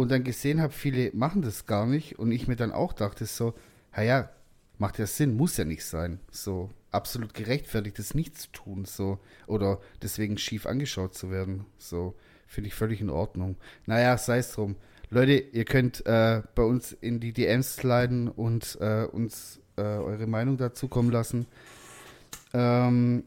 [0.00, 3.26] und dann gesehen habe, viele machen das gar nicht, und ich mir dann auch dachte
[3.26, 3.54] so,
[3.96, 4.30] ja,
[4.78, 6.20] macht ja Sinn, muss ja nicht sein.
[6.30, 11.66] So absolut gerechtfertigt, das nicht zu tun, so, oder deswegen schief angeschaut zu werden.
[11.76, 12.14] So,
[12.46, 13.56] finde ich völlig in Ordnung.
[13.86, 14.76] Naja, sei es drum.
[15.10, 20.26] Leute, ihr könnt äh, bei uns in die DMs sliden und äh, uns äh, eure
[20.26, 21.46] Meinung dazu kommen lassen.
[22.54, 23.24] Ähm,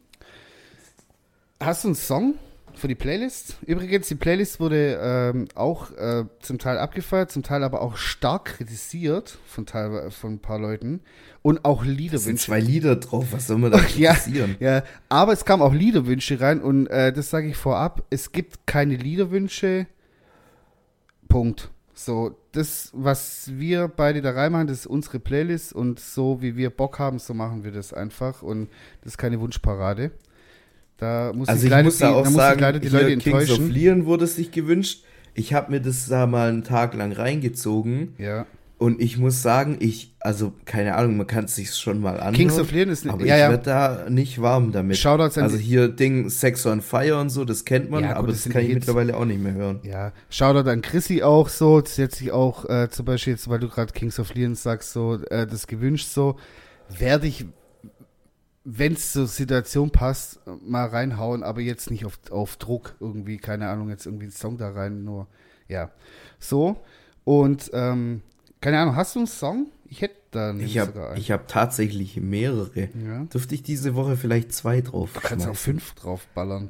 [1.60, 2.36] hast du einen Song
[2.76, 3.58] für die Playlist?
[3.66, 8.46] Übrigens, die Playlist wurde ähm, auch äh, zum Teil abgefeiert, zum Teil aber auch stark
[8.46, 11.02] kritisiert von, Teil, von ein paar Leuten.
[11.42, 12.46] Und auch Es sind Liederwünsche.
[12.46, 14.56] zwei Lieder drauf, was soll man da Ja, kritisieren?
[14.60, 18.66] ja, aber es kamen auch Liederwünsche rein und äh, das sage ich vorab, es gibt
[18.68, 19.88] keine Liederwünsche.
[21.28, 21.70] Punkt.
[21.96, 26.70] So, das, was wir beide da reinmachen, das ist unsere Playlist und so wie wir
[26.72, 28.70] Bock haben, so machen wir das einfach und
[29.02, 30.12] das ist keine Wunschparade.
[31.04, 32.80] Da muss Also ich ich leider muss da die, auch da muss sagen, ich leider
[32.80, 33.70] die Leute Kings of enttäuschen.
[33.72, 35.04] Leon wurde sich gewünscht.
[35.36, 38.46] Ich habe mir das da mal einen Tag lang reingezogen Ja.
[38.78, 42.34] und ich muss sagen, ich, also keine Ahnung, man kann es sich schon mal anschauen.
[42.36, 43.50] Kings of Leon ist aber ja, ich ja.
[43.50, 44.98] werde da nicht warm damit.
[44.98, 48.10] Shoutouts an also die- hier Ding Sex on Fire und so, das kennt man, Ja,
[48.10, 48.86] gut, aber das das kann die ich Hits.
[48.88, 49.80] mittlerweile auch nicht mehr hören.
[49.84, 51.82] Ja, Shoutout an Chrissy auch so.
[51.82, 54.94] Das hat sich auch äh, zum Beispiel jetzt, weil du gerade Kings of Leon sagst,
[54.94, 56.36] so äh, das gewünscht so,
[57.00, 57.46] werde ich,
[58.66, 63.68] wenn es zur Situation passt, mal reinhauen, aber jetzt nicht auf, auf Druck irgendwie, keine
[63.70, 65.28] Ahnung, jetzt irgendwie einen Song da rein, nur,
[65.68, 65.92] ja.
[66.40, 66.78] So,
[67.26, 68.22] und ähm,
[68.62, 69.68] keine Ahnung, hast du einen Song?
[69.90, 71.22] Ich hätte da nämlich Ich sogar habe einen.
[71.22, 72.90] ich hab tatsächlich mehrere.
[73.06, 73.26] ja.
[73.26, 76.70] Dürfte ich diese Woche vielleicht zwei drauf Du kannst auch fünf draufballern.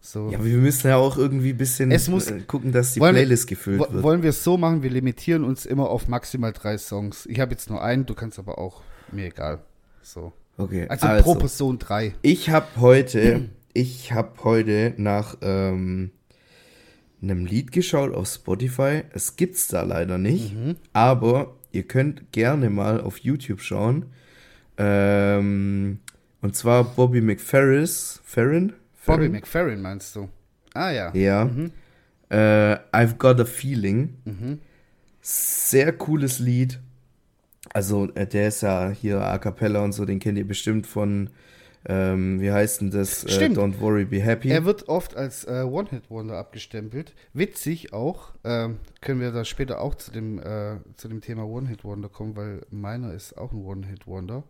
[0.00, 0.30] So.
[0.30, 3.00] Ja, aber wir müssen ja auch irgendwie ein bisschen Es muss- äh, gucken, dass die
[3.00, 4.02] wir- Playlist gefüllt wird.
[4.04, 7.26] Wollen wir es so machen, wir limitieren uns immer auf maximal drei Songs.
[7.26, 9.58] Ich habe jetzt nur einen, du kannst aber auch, mir egal.
[10.02, 10.32] So.
[10.58, 12.14] Okay, Also, pro Person drei.
[12.22, 16.10] Ich habe heute, ich habe heute nach ähm,
[17.22, 19.02] einem Lied geschaut auf Spotify.
[19.12, 20.76] Es gibt's da leider nicht, Mhm.
[20.92, 24.06] aber ihr könnt gerne mal auf YouTube schauen.
[24.78, 25.98] Ähm,
[26.40, 28.68] und zwar Bobby McFerris, Ferrin?
[29.04, 29.32] Bobby Ferrin?
[29.32, 30.28] McFerrin meinst du?
[30.74, 31.14] Ah ja.
[31.14, 31.50] Ja.
[32.28, 34.16] Äh, I've Got a Feeling.
[34.24, 34.58] Mhm.
[35.20, 36.78] Sehr cooles Lied.
[37.76, 41.28] Also, äh, der ist ja hier A Cappella und so, den kennt ihr bestimmt von,
[41.84, 43.22] ähm, wie heißt denn das?
[43.24, 43.58] Äh, Stimmt.
[43.58, 44.48] Don't Worry, Be Happy.
[44.48, 47.12] Er wird oft als äh, One-Hit-Wonder abgestempelt.
[47.34, 48.32] Witzig auch.
[48.44, 52.62] Ähm, können wir da später auch zu dem, äh, zu dem Thema One-Hit-Wonder kommen, weil
[52.70, 54.42] meiner ist auch ein One-Hit-Wonder.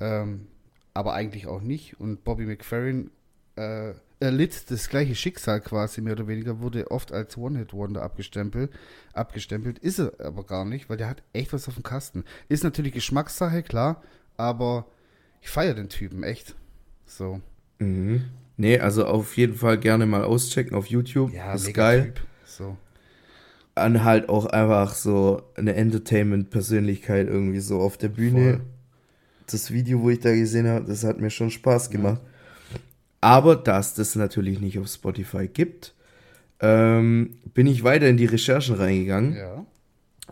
[0.00, 0.48] Ähm,
[0.92, 2.00] aber eigentlich auch nicht.
[2.00, 3.12] Und Bobby McFerrin
[3.54, 3.92] äh,
[4.24, 8.72] erlitt das gleiche Schicksal quasi, mehr oder weniger, wurde oft als One-Hit-Wonder abgestempelt.
[9.12, 12.24] Abgestempelt ist er aber gar nicht, weil der hat echt was auf dem Kasten.
[12.48, 14.02] Ist natürlich Geschmackssache, klar,
[14.36, 14.86] aber
[15.40, 16.56] ich feiere den Typen echt.
[17.06, 17.40] So.
[17.78, 18.24] Mhm.
[18.56, 21.32] Nee, also auf jeden Fall gerne mal auschecken auf YouTube.
[21.54, 22.12] ist geil.
[22.14, 22.26] Typ.
[22.44, 22.76] So.
[23.76, 28.54] Und halt auch einfach so eine Entertainment-Persönlichkeit irgendwie so auf der Bühne.
[28.54, 28.60] Voll.
[29.50, 32.20] Das Video, wo ich da gesehen habe, das hat mir schon Spaß gemacht.
[33.24, 35.94] Aber da es das natürlich nicht auf Spotify gibt,
[36.60, 39.34] ähm, bin ich weiter in die Recherchen reingegangen.
[39.34, 39.64] Ja.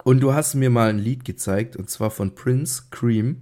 [0.04, 3.36] Und du hast mir mal ein Lied gezeigt, und zwar von Prince, Cream.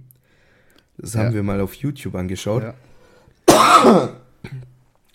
[0.97, 1.33] Das haben Ja.
[1.33, 2.63] wir mal auf YouTube angeschaut.
[3.49, 4.15] ja.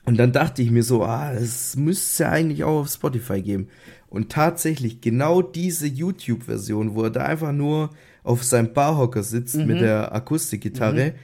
[0.05, 3.41] Und dann dachte ich mir so, ah, es müsste es ja eigentlich auch auf Spotify
[3.43, 3.69] geben.
[4.09, 7.91] Und tatsächlich genau diese YouTube-Version, wo er da einfach nur
[8.23, 9.67] auf seinem Barhocker sitzt Mhm.
[9.67, 11.15] mit der Akustikgitarre,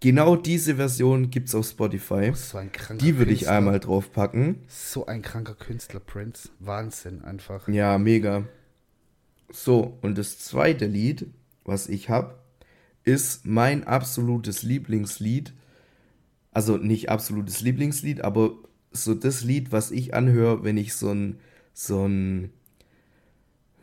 [0.00, 2.32] genau diese Version gibt's auf Spotify.
[2.34, 4.60] So ein kranker Die würde ich einmal draufpacken.
[4.68, 6.50] So ein kranker Künstler, Prince.
[6.58, 7.68] Wahnsinn einfach.
[7.68, 8.44] Ja, mega.
[9.50, 11.26] So, und das zweite Lied,
[11.64, 12.34] was ich habe,
[13.04, 15.52] ist mein absolutes Lieblingslied.
[16.52, 18.52] Also nicht absolutes Lieblingslied, aber
[18.90, 21.38] so das Lied, was ich anhöre, wenn ich so ein,
[21.74, 22.50] so ein,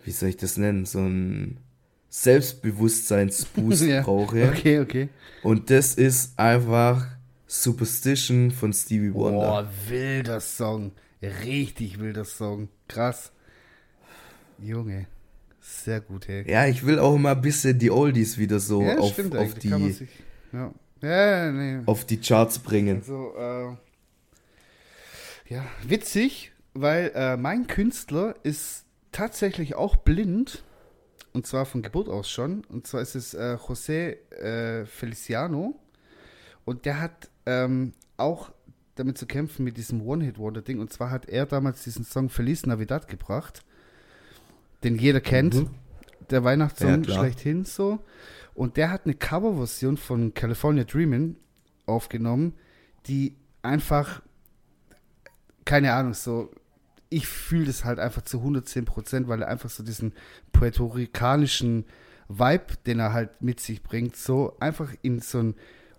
[0.03, 1.57] wie soll ich das nennen, so ein
[2.13, 4.03] Selbstbewusstseinsboost Ja.
[4.03, 4.47] brauche.
[4.49, 5.09] Okay, okay.
[5.41, 7.07] Und das ist einfach
[7.47, 9.39] Superstition von Stevie Wonder.
[9.39, 10.91] Boah, wilder Song.
[11.43, 12.69] Richtig wilder Song.
[12.87, 13.31] Krass.
[14.59, 15.07] Junge.
[15.59, 16.49] Sehr gut, hey.
[16.49, 19.91] Ja, ich will auch mal ein bisschen die Oldies wieder so ja, auf, auf, die,
[19.91, 20.09] sich,
[20.51, 20.71] ja.
[21.01, 21.81] ja, nee.
[21.87, 22.97] auf die Charts bringen.
[22.97, 23.75] Also, äh,
[25.51, 26.51] ja, witzig.
[26.75, 30.63] weil äh, mein Künstler ist tatsächlich auch blind.
[31.33, 32.63] Und zwar von Geburt aus schon.
[32.65, 35.79] Und zwar ist es äh, José äh, Feliciano.
[36.63, 38.51] Und der hat ähm, auch
[38.95, 40.79] damit zu kämpfen mit diesem One-Hit-Wonder-Ding.
[40.79, 43.63] Und zwar hat er damals diesen Song Feliz Navidad gebracht,
[44.83, 45.55] den jeder kennt.
[45.55, 45.69] Mhm.
[46.29, 47.99] Der Weihnachtssong ja, schlechthin so.
[48.53, 51.35] Und der hat eine Coverversion von California Dreamin'
[51.85, 52.53] aufgenommen,
[53.07, 54.21] die einfach,
[55.65, 56.51] keine Ahnung, so,
[57.13, 60.13] ich fühle das halt einfach zu 110 Prozent, weil er einfach so diesen
[60.51, 61.85] puerto-ricanischen
[62.27, 65.55] Vibe, den er halt mit sich bringt, so einfach in so einen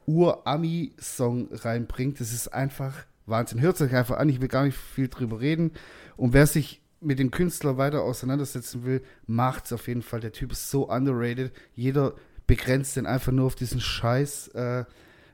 [0.06, 2.20] Ur-Ami-Song reinbringt.
[2.20, 2.94] Das ist einfach
[3.26, 3.60] Wahnsinn.
[3.60, 5.72] Hört es euch einfach an, ich will gar nicht viel drüber reden.
[6.16, 10.20] Und wer sich mit dem Künstler weiter auseinandersetzen will, macht es auf jeden Fall.
[10.20, 11.52] Der Typ ist so underrated.
[11.74, 12.14] Jeder
[12.46, 14.84] begrenzt den einfach nur auf diesen scheiß äh,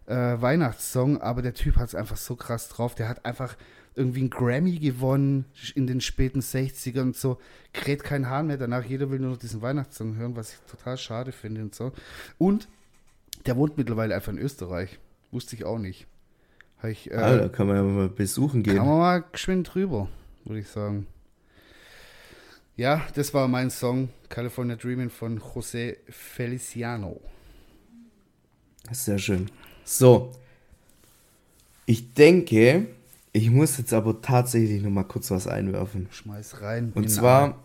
[0.06, 2.94] äh, Weihnachtssong, aber der Typ hat es einfach so krass drauf.
[2.94, 3.56] Der hat einfach
[4.00, 7.38] irgendwie einen Grammy gewonnen in den späten 60ern und so.
[7.72, 8.84] Kräht kein Hahn mehr danach.
[8.84, 11.92] Jeder will nur noch diesen Weihnachtssong hören, was ich total schade finde und so.
[12.38, 12.68] Und
[13.46, 14.98] der wohnt mittlerweile einfach in Österreich.
[15.30, 16.06] Wusste ich auch nicht.
[16.82, 18.76] Ich, äh, Alter, kann man ja mal besuchen gehen.
[18.76, 20.08] Kann man mal geschwind drüber,
[20.44, 21.06] würde ich sagen.
[22.76, 27.20] Ja, das war mein Song California Dreaming von José Feliciano.
[28.90, 29.50] Sehr schön.
[29.84, 30.32] So.
[31.84, 32.86] Ich denke,
[33.32, 36.08] ich muss jetzt aber tatsächlich noch mal kurz was einwerfen.
[36.10, 36.92] Schmeiß rein.
[36.94, 37.62] Und zwar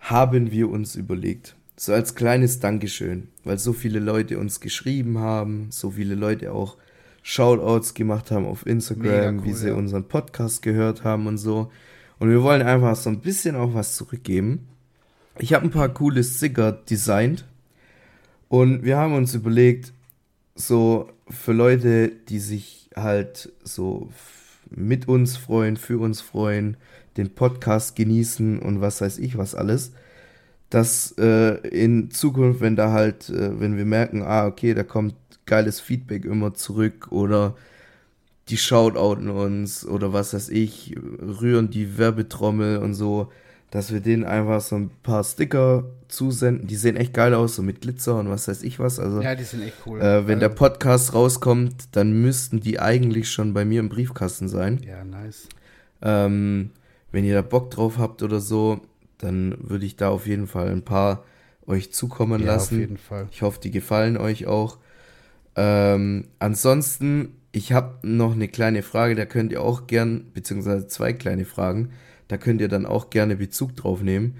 [0.00, 5.68] haben wir uns überlegt, so als kleines Dankeschön, weil so viele Leute uns geschrieben haben,
[5.70, 6.76] so viele Leute auch
[7.22, 9.74] Shoutouts gemacht haben auf Instagram, cool, wie sie ja.
[9.74, 11.70] unseren Podcast gehört haben und so.
[12.18, 14.68] Und wir wollen einfach so ein bisschen auch was zurückgeben.
[15.38, 17.46] Ich habe ein paar coole Sticker designt.
[18.48, 19.92] Und wir haben uns überlegt,
[20.54, 24.10] so für Leute, die sich halt so
[24.70, 26.76] mit uns freuen, für uns freuen,
[27.16, 29.92] den Podcast genießen und was weiß ich was alles,
[30.70, 35.14] dass äh, in Zukunft, wenn da halt, äh, wenn wir merken, ah, okay, da kommt
[35.46, 37.56] geiles Feedback immer zurück oder
[38.48, 43.30] die shoutouten uns oder was weiß ich, rühren die Werbetrommel und so,
[43.74, 46.68] dass wir denen einfach so ein paar Sticker zusenden.
[46.68, 49.00] Die sehen echt geil aus, so mit Glitzer und was weiß ich was.
[49.00, 50.00] Also, ja, die sind echt cool.
[50.00, 54.46] Äh, wenn also, der Podcast rauskommt, dann müssten die eigentlich schon bei mir im Briefkasten
[54.46, 54.80] sein.
[54.86, 55.48] Ja, nice.
[56.02, 56.70] Ähm,
[57.10, 58.80] wenn ihr da Bock drauf habt oder so,
[59.18, 61.24] dann würde ich da auf jeden Fall ein paar
[61.66, 62.76] euch zukommen ja, lassen.
[62.76, 63.26] Auf jeden Fall.
[63.32, 64.78] Ich hoffe, die gefallen euch auch.
[65.56, 71.12] Ähm, ansonsten ich habe noch eine kleine Frage, da könnt ihr auch gern, beziehungsweise zwei
[71.12, 71.90] kleine Fragen,
[72.26, 74.38] da könnt ihr dann auch gerne Bezug drauf nehmen.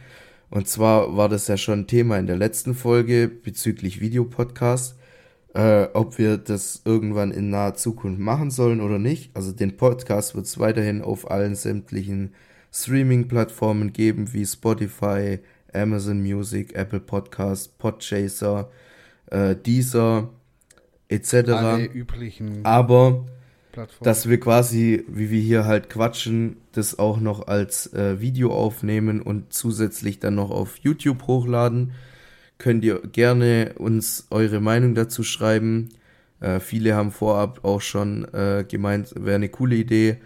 [0.50, 4.98] Und zwar war das ja schon Thema in der letzten Folge bezüglich Videopodcast,
[5.54, 9.30] äh, ob wir das irgendwann in naher Zukunft machen sollen oder nicht.
[9.36, 12.34] Also den Podcast wird es weiterhin auf allen sämtlichen
[12.72, 15.38] Streaming-Plattformen geben, wie Spotify,
[15.72, 18.70] Amazon Music, Apple Podcast, Podchaser,
[19.30, 20.30] äh, Deezer
[21.14, 21.50] etc.
[22.62, 23.24] Aber
[23.74, 24.04] Plattformen.
[24.04, 29.20] dass wir quasi, wie wir hier halt quatschen, das auch noch als äh, Video aufnehmen
[29.20, 31.92] und zusätzlich dann noch auf YouTube hochladen,
[32.58, 35.88] könnt ihr gerne uns eure Meinung dazu schreiben.
[36.40, 40.18] Äh, viele haben vorab auch schon äh, gemeint, wäre eine coole Idee.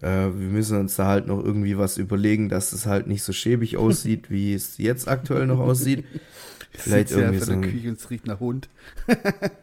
[0.00, 3.32] Äh, wir müssen uns da halt noch irgendwie was überlegen, dass es halt nicht so
[3.32, 6.04] schäbig aussieht, wie es jetzt aktuell noch aussieht.
[6.72, 7.52] Vielleicht irgendwie so.
[7.52, 8.68] Ein, Küche und es riecht nach Hund.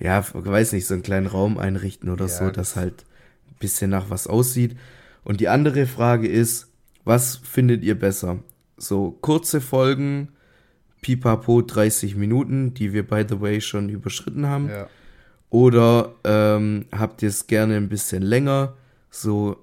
[0.00, 3.04] ja, weiß nicht, so einen kleinen Raum einrichten oder ja, so, dass halt
[3.48, 4.76] ein bisschen nach was aussieht.
[5.24, 6.68] Und die andere Frage ist,
[7.04, 8.38] was findet ihr besser?
[8.76, 10.28] So kurze Folgen,
[11.02, 14.68] pipapo 30 Minuten, die wir by the way schon überschritten haben.
[14.68, 14.88] Ja.
[15.50, 18.74] Oder ähm, habt ihr es gerne ein bisschen länger,
[19.10, 19.58] so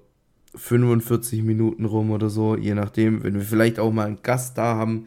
[0.54, 4.76] 45 Minuten rum oder so, je nachdem, wenn wir vielleicht auch mal einen Gast da
[4.76, 5.06] haben,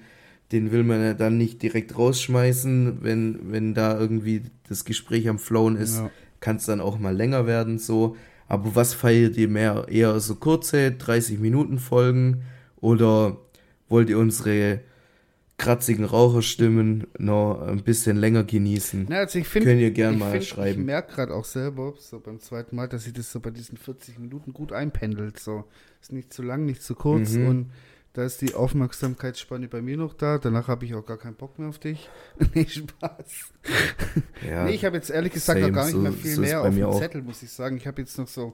[0.52, 5.40] den will man ja dann nicht direkt rausschmeißen, wenn, wenn da irgendwie das Gespräch am
[5.40, 6.12] Flown ist, ja.
[6.40, 8.16] kann es dann auch mal länger werden, so.
[8.48, 9.88] Aber was feiert ihr mehr?
[9.90, 12.44] Eher so kurze 30 Minuten Folgen
[12.80, 13.38] oder
[13.90, 14.82] wollt ihr unsere
[15.58, 19.08] kratzigen Raucherstimmen noch ein bisschen länger genießen?
[19.10, 20.82] Na, also ich find, Könnt ihr gerne mal find, schreiben.
[20.82, 23.78] Ich merke gerade auch selber, so beim zweiten Mal, dass sich das so bei diesen
[23.78, 25.40] 40 Minuten gut einpendelt.
[25.40, 25.64] So
[26.02, 27.48] ist nicht zu lang, nicht zu kurz mhm.
[27.48, 27.72] und
[28.16, 30.38] da ist die Aufmerksamkeitsspanne bei mir noch da.
[30.38, 32.10] Danach habe ich auch gar keinen Bock mehr auf dich.
[32.54, 33.52] nee, Spaß.
[34.48, 36.42] Ja, nee, ich habe jetzt ehrlich gesagt same, noch gar nicht so, mehr viel so
[36.42, 37.76] mehr auf dem Zettel, muss ich sagen.
[37.76, 38.54] Ich habe jetzt noch so,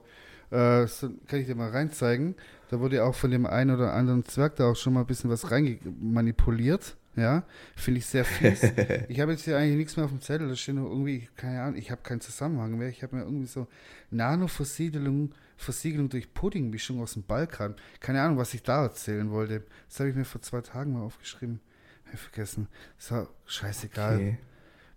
[0.50, 2.34] äh, so, kann ich dir mal reinzeigen.
[2.70, 5.30] Da wurde auch von dem einen oder anderen Zwerg da auch schon mal ein bisschen
[5.30, 6.96] was reingemanipuliert.
[7.14, 7.44] Ja,
[7.76, 8.62] finde ich sehr fies.
[9.08, 10.48] ich habe jetzt hier eigentlich nichts mehr auf dem Zettel.
[10.48, 12.88] Da steht noch irgendwie, keine Ahnung, ich habe keinen Zusammenhang mehr.
[12.88, 13.66] Ich habe mir irgendwie so
[14.10, 17.76] Nano-Versiegelung Versiegelung durch Puddingmischung aus dem Balkan.
[18.00, 19.62] Keine Ahnung, was ich da erzählen wollte.
[19.88, 21.60] Das habe ich mir vor zwei Tagen mal aufgeschrieben.
[22.06, 22.68] Hab ich vergessen.
[22.98, 24.16] So, scheißegal.
[24.16, 24.38] Okay.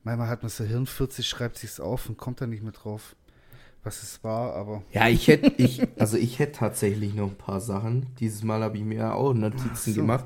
[0.04, 3.16] Manchmal hat man so Hirnfürze, schreibt sich's auf und kommt da nicht mehr drauf,
[3.84, 4.84] was es war, aber.
[4.92, 8.08] Ja, ich hätte, ich, also ich hätte tatsächlich noch ein paar Sachen.
[8.20, 10.02] Dieses Mal habe ich mir auch Notizen so.
[10.02, 10.26] gemacht.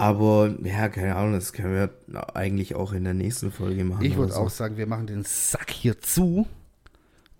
[0.00, 4.02] Aber, ja, keine Ahnung, das können wir eigentlich auch in der nächsten Folge machen.
[4.02, 4.38] Ich würde so.
[4.38, 6.46] auch sagen, wir machen den Sack hier zu.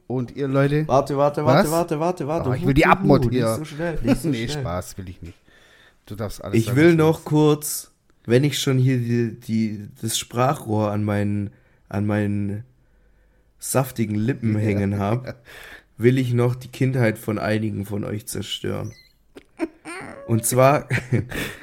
[0.06, 0.86] Und ihr Leute.
[0.86, 2.50] Warte, warte, warte, warte, warte, warte.
[2.50, 3.46] Oh, ich will die Abmod hier.
[3.46, 3.98] Nicht so schnell.
[4.02, 4.60] Nicht so nee, schnell.
[4.60, 5.38] Spaß will ich nicht.
[6.04, 6.58] Du darfst alles.
[6.58, 7.92] Ich sagen, will noch kurz,
[8.26, 11.54] wenn ich schon hier die, die, das Sprachrohr an meinen,
[11.88, 12.64] an meinen
[13.58, 14.60] saftigen Lippen ja.
[14.60, 15.36] hängen habe,
[15.96, 18.92] will ich noch die Kindheit von einigen von euch zerstören.
[20.26, 20.88] Und zwar,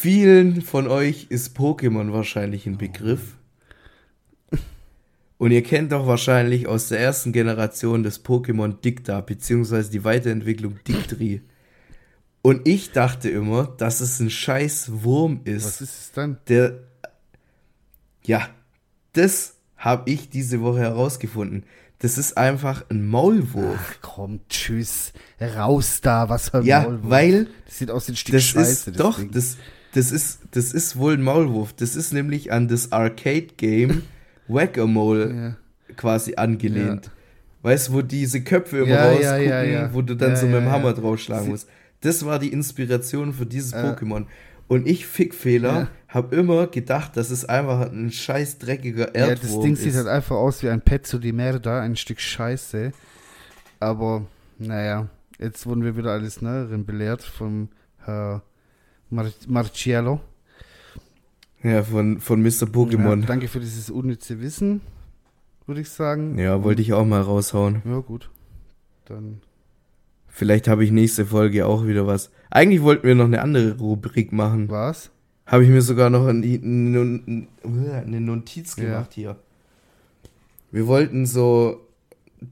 [0.00, 3.36] vielen von euch ist Pokémon wahrscheinlich ein Begriff.
[5.38, 10.78] Und ihr kennt doch wahrscheinlich aus der ersten Generation das Pokémon Dicta, beziehungsweise die Weiterentwicklung
[10.86, 11.42] Dictri.
[12.42, 15.64] Und ich dachte immer, dass es ein scheiß Wurm ist.
[15.64, 16.38] Was ist es dann?
[16.48, 16.78] Der.
[18.24, 18.48] Ja,
[19.12, 21.64] das habe ich diese Woche herausgefunden.
[21.98, 23.78] Das ist einfach ein Maulwurf.
[23.78, 25.12] Ach komm, tschüss.
[25.40, 27.10] Raus da, was für ein ja, Maulwurf.
[27.10, 27.48] weil.
[27.66, 28.70] Das sieht aus wie ein Stück das Scheiße.
[28.70, 29.30] Ist, das doch, Ding.
[29.32, 29.56] das,
[29.92, 31.72] das, ist, das ist wohl ein Maulwurf.
[31.72, 34.02] Das ist nämlich an das Arcade-Game
[34.48, 35.94] Whack-A-Mole ja.
[35.96, 37.06] quasi angelehnt.
[37.06, 37.12] Ja.
[37.62, 40.92] Weißt du, wo diese Köpfe immer ja, rausgucken, wo du dann so mit dem Hammer
[40.92, 41.68] draufschlagen musst.
[42.00, 44.26] Das war die Inspiration für dieses Pokémon.
[44.68, 45.88] Und ich, Fickfehler, ja.
[46.08, 49.42] habe immer gedacht, dass es einfach ein scheiß dreckiger Erdwurm ist.
[49.42, 49.82] Ja, das Ding ist.
[49.82, 52.92] sieht halt einfach aus wie ein Pezzo di Merda, ein Stück Scheiße.
[53.80, 54.26] Aber,
[54.58, 55.08] naja,
[55.38, 57.70] jetzt wurden wir wieder alles Neueren belehrt vom
[58.04, 58.42] Herr
[59.10, 60.20] Mar Marciello.
[61.62, 62.66] Ja, von, von Mr.
[62.66, 63.20] Pokémon.
[63.20, 64.80] Ja, danke für dieses unnütze Wissen,
[65.66, 66.38] würde ich sagen.
[66.38, 67.82] Ja, wollte ich auch mal raushauen.
[67.84, 68.30] Ja, gut.
[69.06, 69.40] Dann.
[70.28, 72.30] Vielleicht habe ich nächste Folge auch wieder was.
[72.50, 74.70] Eigentlich wollten wir noch eine andere Rubrik machen.
[74.70, 75.10] Was?
[75.46, 76.40] Habe ich mir sogar noch eine,
[78.20, 79.22] Notiz gemacht ja.
[79.22, 79.36] hier.
[80.70, 81.80] Wir wollten so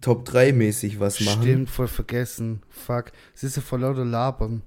[0.00, 1.42] Top 3 mäßig was machen.
[1.42, 2.62] Stimmt, voll vergessen.
[2.70, 3.12] Fuck.
[3.34, 4.62] Es ist ja voll lauter Labern.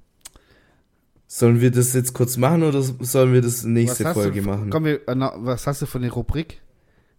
[1.32, 4.72] Sollen wir das jetzt kurz machen oder sollen wir das nächste Folge du, machen?
[4.72, 6.60] Komm, wir, was hast du von der Rubrik?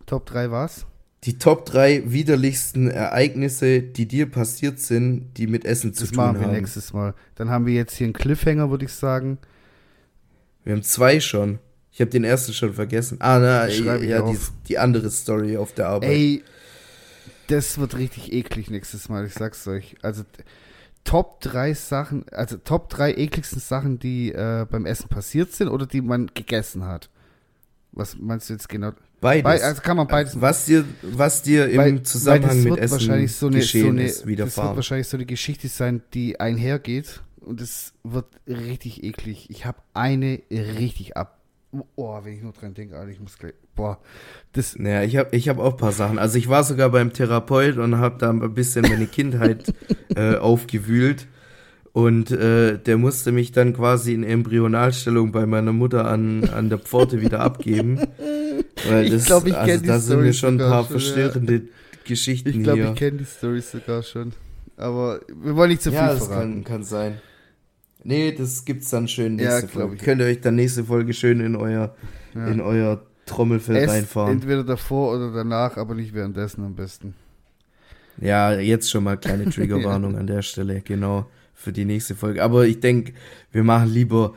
[0.05, 0.85] Top 3 was?
[1.23, 6.25] Die Top 3 widerlichsten Ereignisse, die dir passiert sind, die mit Essen zu das tun
[6.25, 6.35] haben.
[6.35, 7.15] Das machen wir nächstes Mal.
[7.37, 9.39] Dann haben wir jetzt hier einen Cliffhanger, würde ich sagen.
[10.65, 11.61] Wir haben zwei schon.
[11.93, 13.19] Ich habe den ersten schon vergessen.
[13.21, 16.11] Ah, na, ja, die, die, andere Story auf der Arbeit.
[16.11, 16.43] Ey,
[17.47, 19.95] das wird richtig eklig nächstes Mal, ich sag's euch.
[20.03, 20.25] Also,
[21.05, 25.87] Top 3 Sachen, also Top 3 ekligsten Sachen, die äh, beim Essen passiert sind oder
[25.87, 27.11] die man gegessen hat?
[27.93, 28.93] Was meinst du jetzt genau?
[29.21, 29.43] Beides.
[29.43, 30.41] Be also kann man beides.
[30.41, 33.89] Was dir, was dir im weil, Zusammenhang weil mit Essen wahrscheinlich so eine, geschehen so
[33.91, 34.69] eine, ist, widerfahren.
[34.69, 39.51] Das wird wahrscheinlich so eine Geschichte sein, die einhergeht und es wird richtig eklig.
[39.51, 41.40] Ich habe eine richtig ab.
[41.95, 43.55] Oh, wenn ich nur dran denke, Alter, ich muss gleich.
[43.77, 43.99] Boah,
[44.53, 44.77] das.
[44.77, 46.19] Naja, ich habe ich hab auch ein paar Sachen.
[46.19, 49.73] Also ich war sogar beim Therapeut und habe da ein bisschen meine Kindheit
[50.17, 51.29] äh, aufgewühlt.
[51.93, 56.79] Und äh, der musste mich dann quasi in Embryonalstellung bei meiner Mutter an, an der
[56.79, 58.01] Pforte wieder abgeben.
[58.89, 60.93] Weil das, ich glaube, ich also, kenne die Da sind mir schon ein paar schon,
[60.93, 61.61] verstörende ja.
[62.05, 62.91] Geschichten ich glaub, hier.
[62.91, 64.33] Ich glaube, ich kenne die Storys sogar schon.
[64.77, 66.65] Aber wir wollen nicht zu viel ja, das verraten.
[66.65, 67.21] Kann, kann sein.
[68.03, 69.97] Nee, das gibt's dann schön nächste ja, Folge.
[69.97, 71.95] Könnt ihr euch dann nächste Folge schön in euer,
[72.35, 72.47] ja.
[72.47, 74.33] in euer Trommelfell Esst reinfahren.
[74.33, 77.15] Entweder davor oder danach, aber nicht währenddessen am besten.
[78.21, 80.21] Ja, jetzt schon mal kleine Triggerwarnung ja.
[80.21, 82.43] an der Stelle, genau, für die nächste Folge.
[82.43, 83.13] Aber ich denke,
[83.53, 84.35] wir machen lieber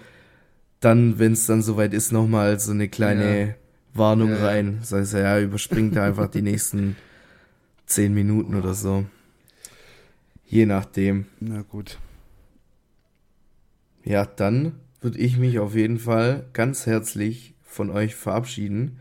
[0.80, 3.53] dann, wenn es dann soweit ist, nochmal so eine kleine ja.
[3.93, 4.78] Warnung ja, rein.
[4.82, 6.95] Das heißt, ja, überspringt einfach die nächsten
[7.86, 9.05] zehn Minuten oder so.
[10.45, 11.26] Je nachdem.
[11.39, 11.97] Na gut.
[14.03, 18.99] Ja, dann würde ich mich auf jeden Fall ganz herzlich von euch verabschieden.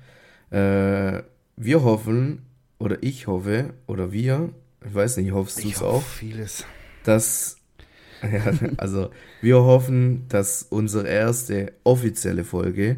[0.51, 1.23] Äh,
[1.57, 2.43] wir hoffen,
[2.79, 4.51] oder ich hoffe, oder wir,
[4.85, 6.03] ich weiß nicht, hoffst du es auch?
[6.03, 6.65] Vieles.
[7.05, 7.57] Dass,
[8.23, 12.97] ja, also wir hoffen, dass unsere erste offizielle Folge,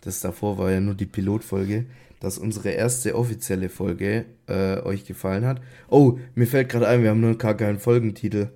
[0.00, 1.86] das davor war ja nur die Pilotfolge,
[2.20, 5.60] dass unsere erste offizielle Folge äh, euch gefallen hat.
[5.88, 8.48] Oh, mir fällt gerade ein, wir haben nur gar keinen Folgentitel.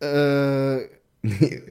[0.00, 0.80] Äh.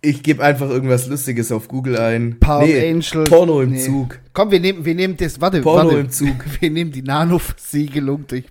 [0.00, 2.38] Ich gebe einfach irgendwas Lustiges auf Google ein.
[2.38, 3.24] Palm nee, Angel.
[3.24, 3.84] Porno im nee.
[3.84, 4.20] Zug.
[4.32, 5.98] Komm, wir nehmen, wir nehmen das, warte, Porno warte.
[5.98, 6.36] im Zug.
[6.60, 8.44] Wir nehmen die Nano-Versiegelung durch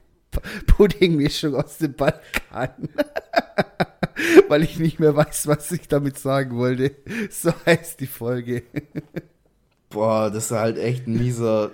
[0.67, 2.89] Puddingmischung aus dem Balkan.
[4.49, 6.91] weil ich nicht mehr weiß, was ich damit sagen wollte.
[7.29, 8.63] So heißt die Folge.
[9.89, 11.71] Boah, das ist halt echt ein mieser.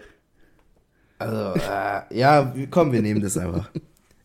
[1.17, 3.71] Also, äh, ja, komm, wir nehmen das einfach.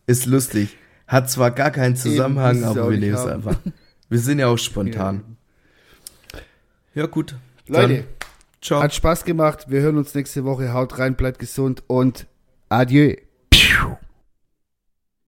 [0.05, 0.77] Ist lustig.
[1.09, 3.55] Hat zwar gar keinen Zusammenhang, Eben, aber wir nehmen es einfach.
[4.09, 5.37] Wir sind ja auch spontan.
[6.93, 7.35] Ja, ja gut.
[7.67, 8.03] Leute, Dann,
[8.61, 8.83] ciao.
[8.83, 9.65] hat Spaß gemacht.
[9.69, 10.71] Wir hören uns nächste Woche.
[10.71, 12.27] Haut rein, bleibt gesund und
[12.69, 13.15] adieu.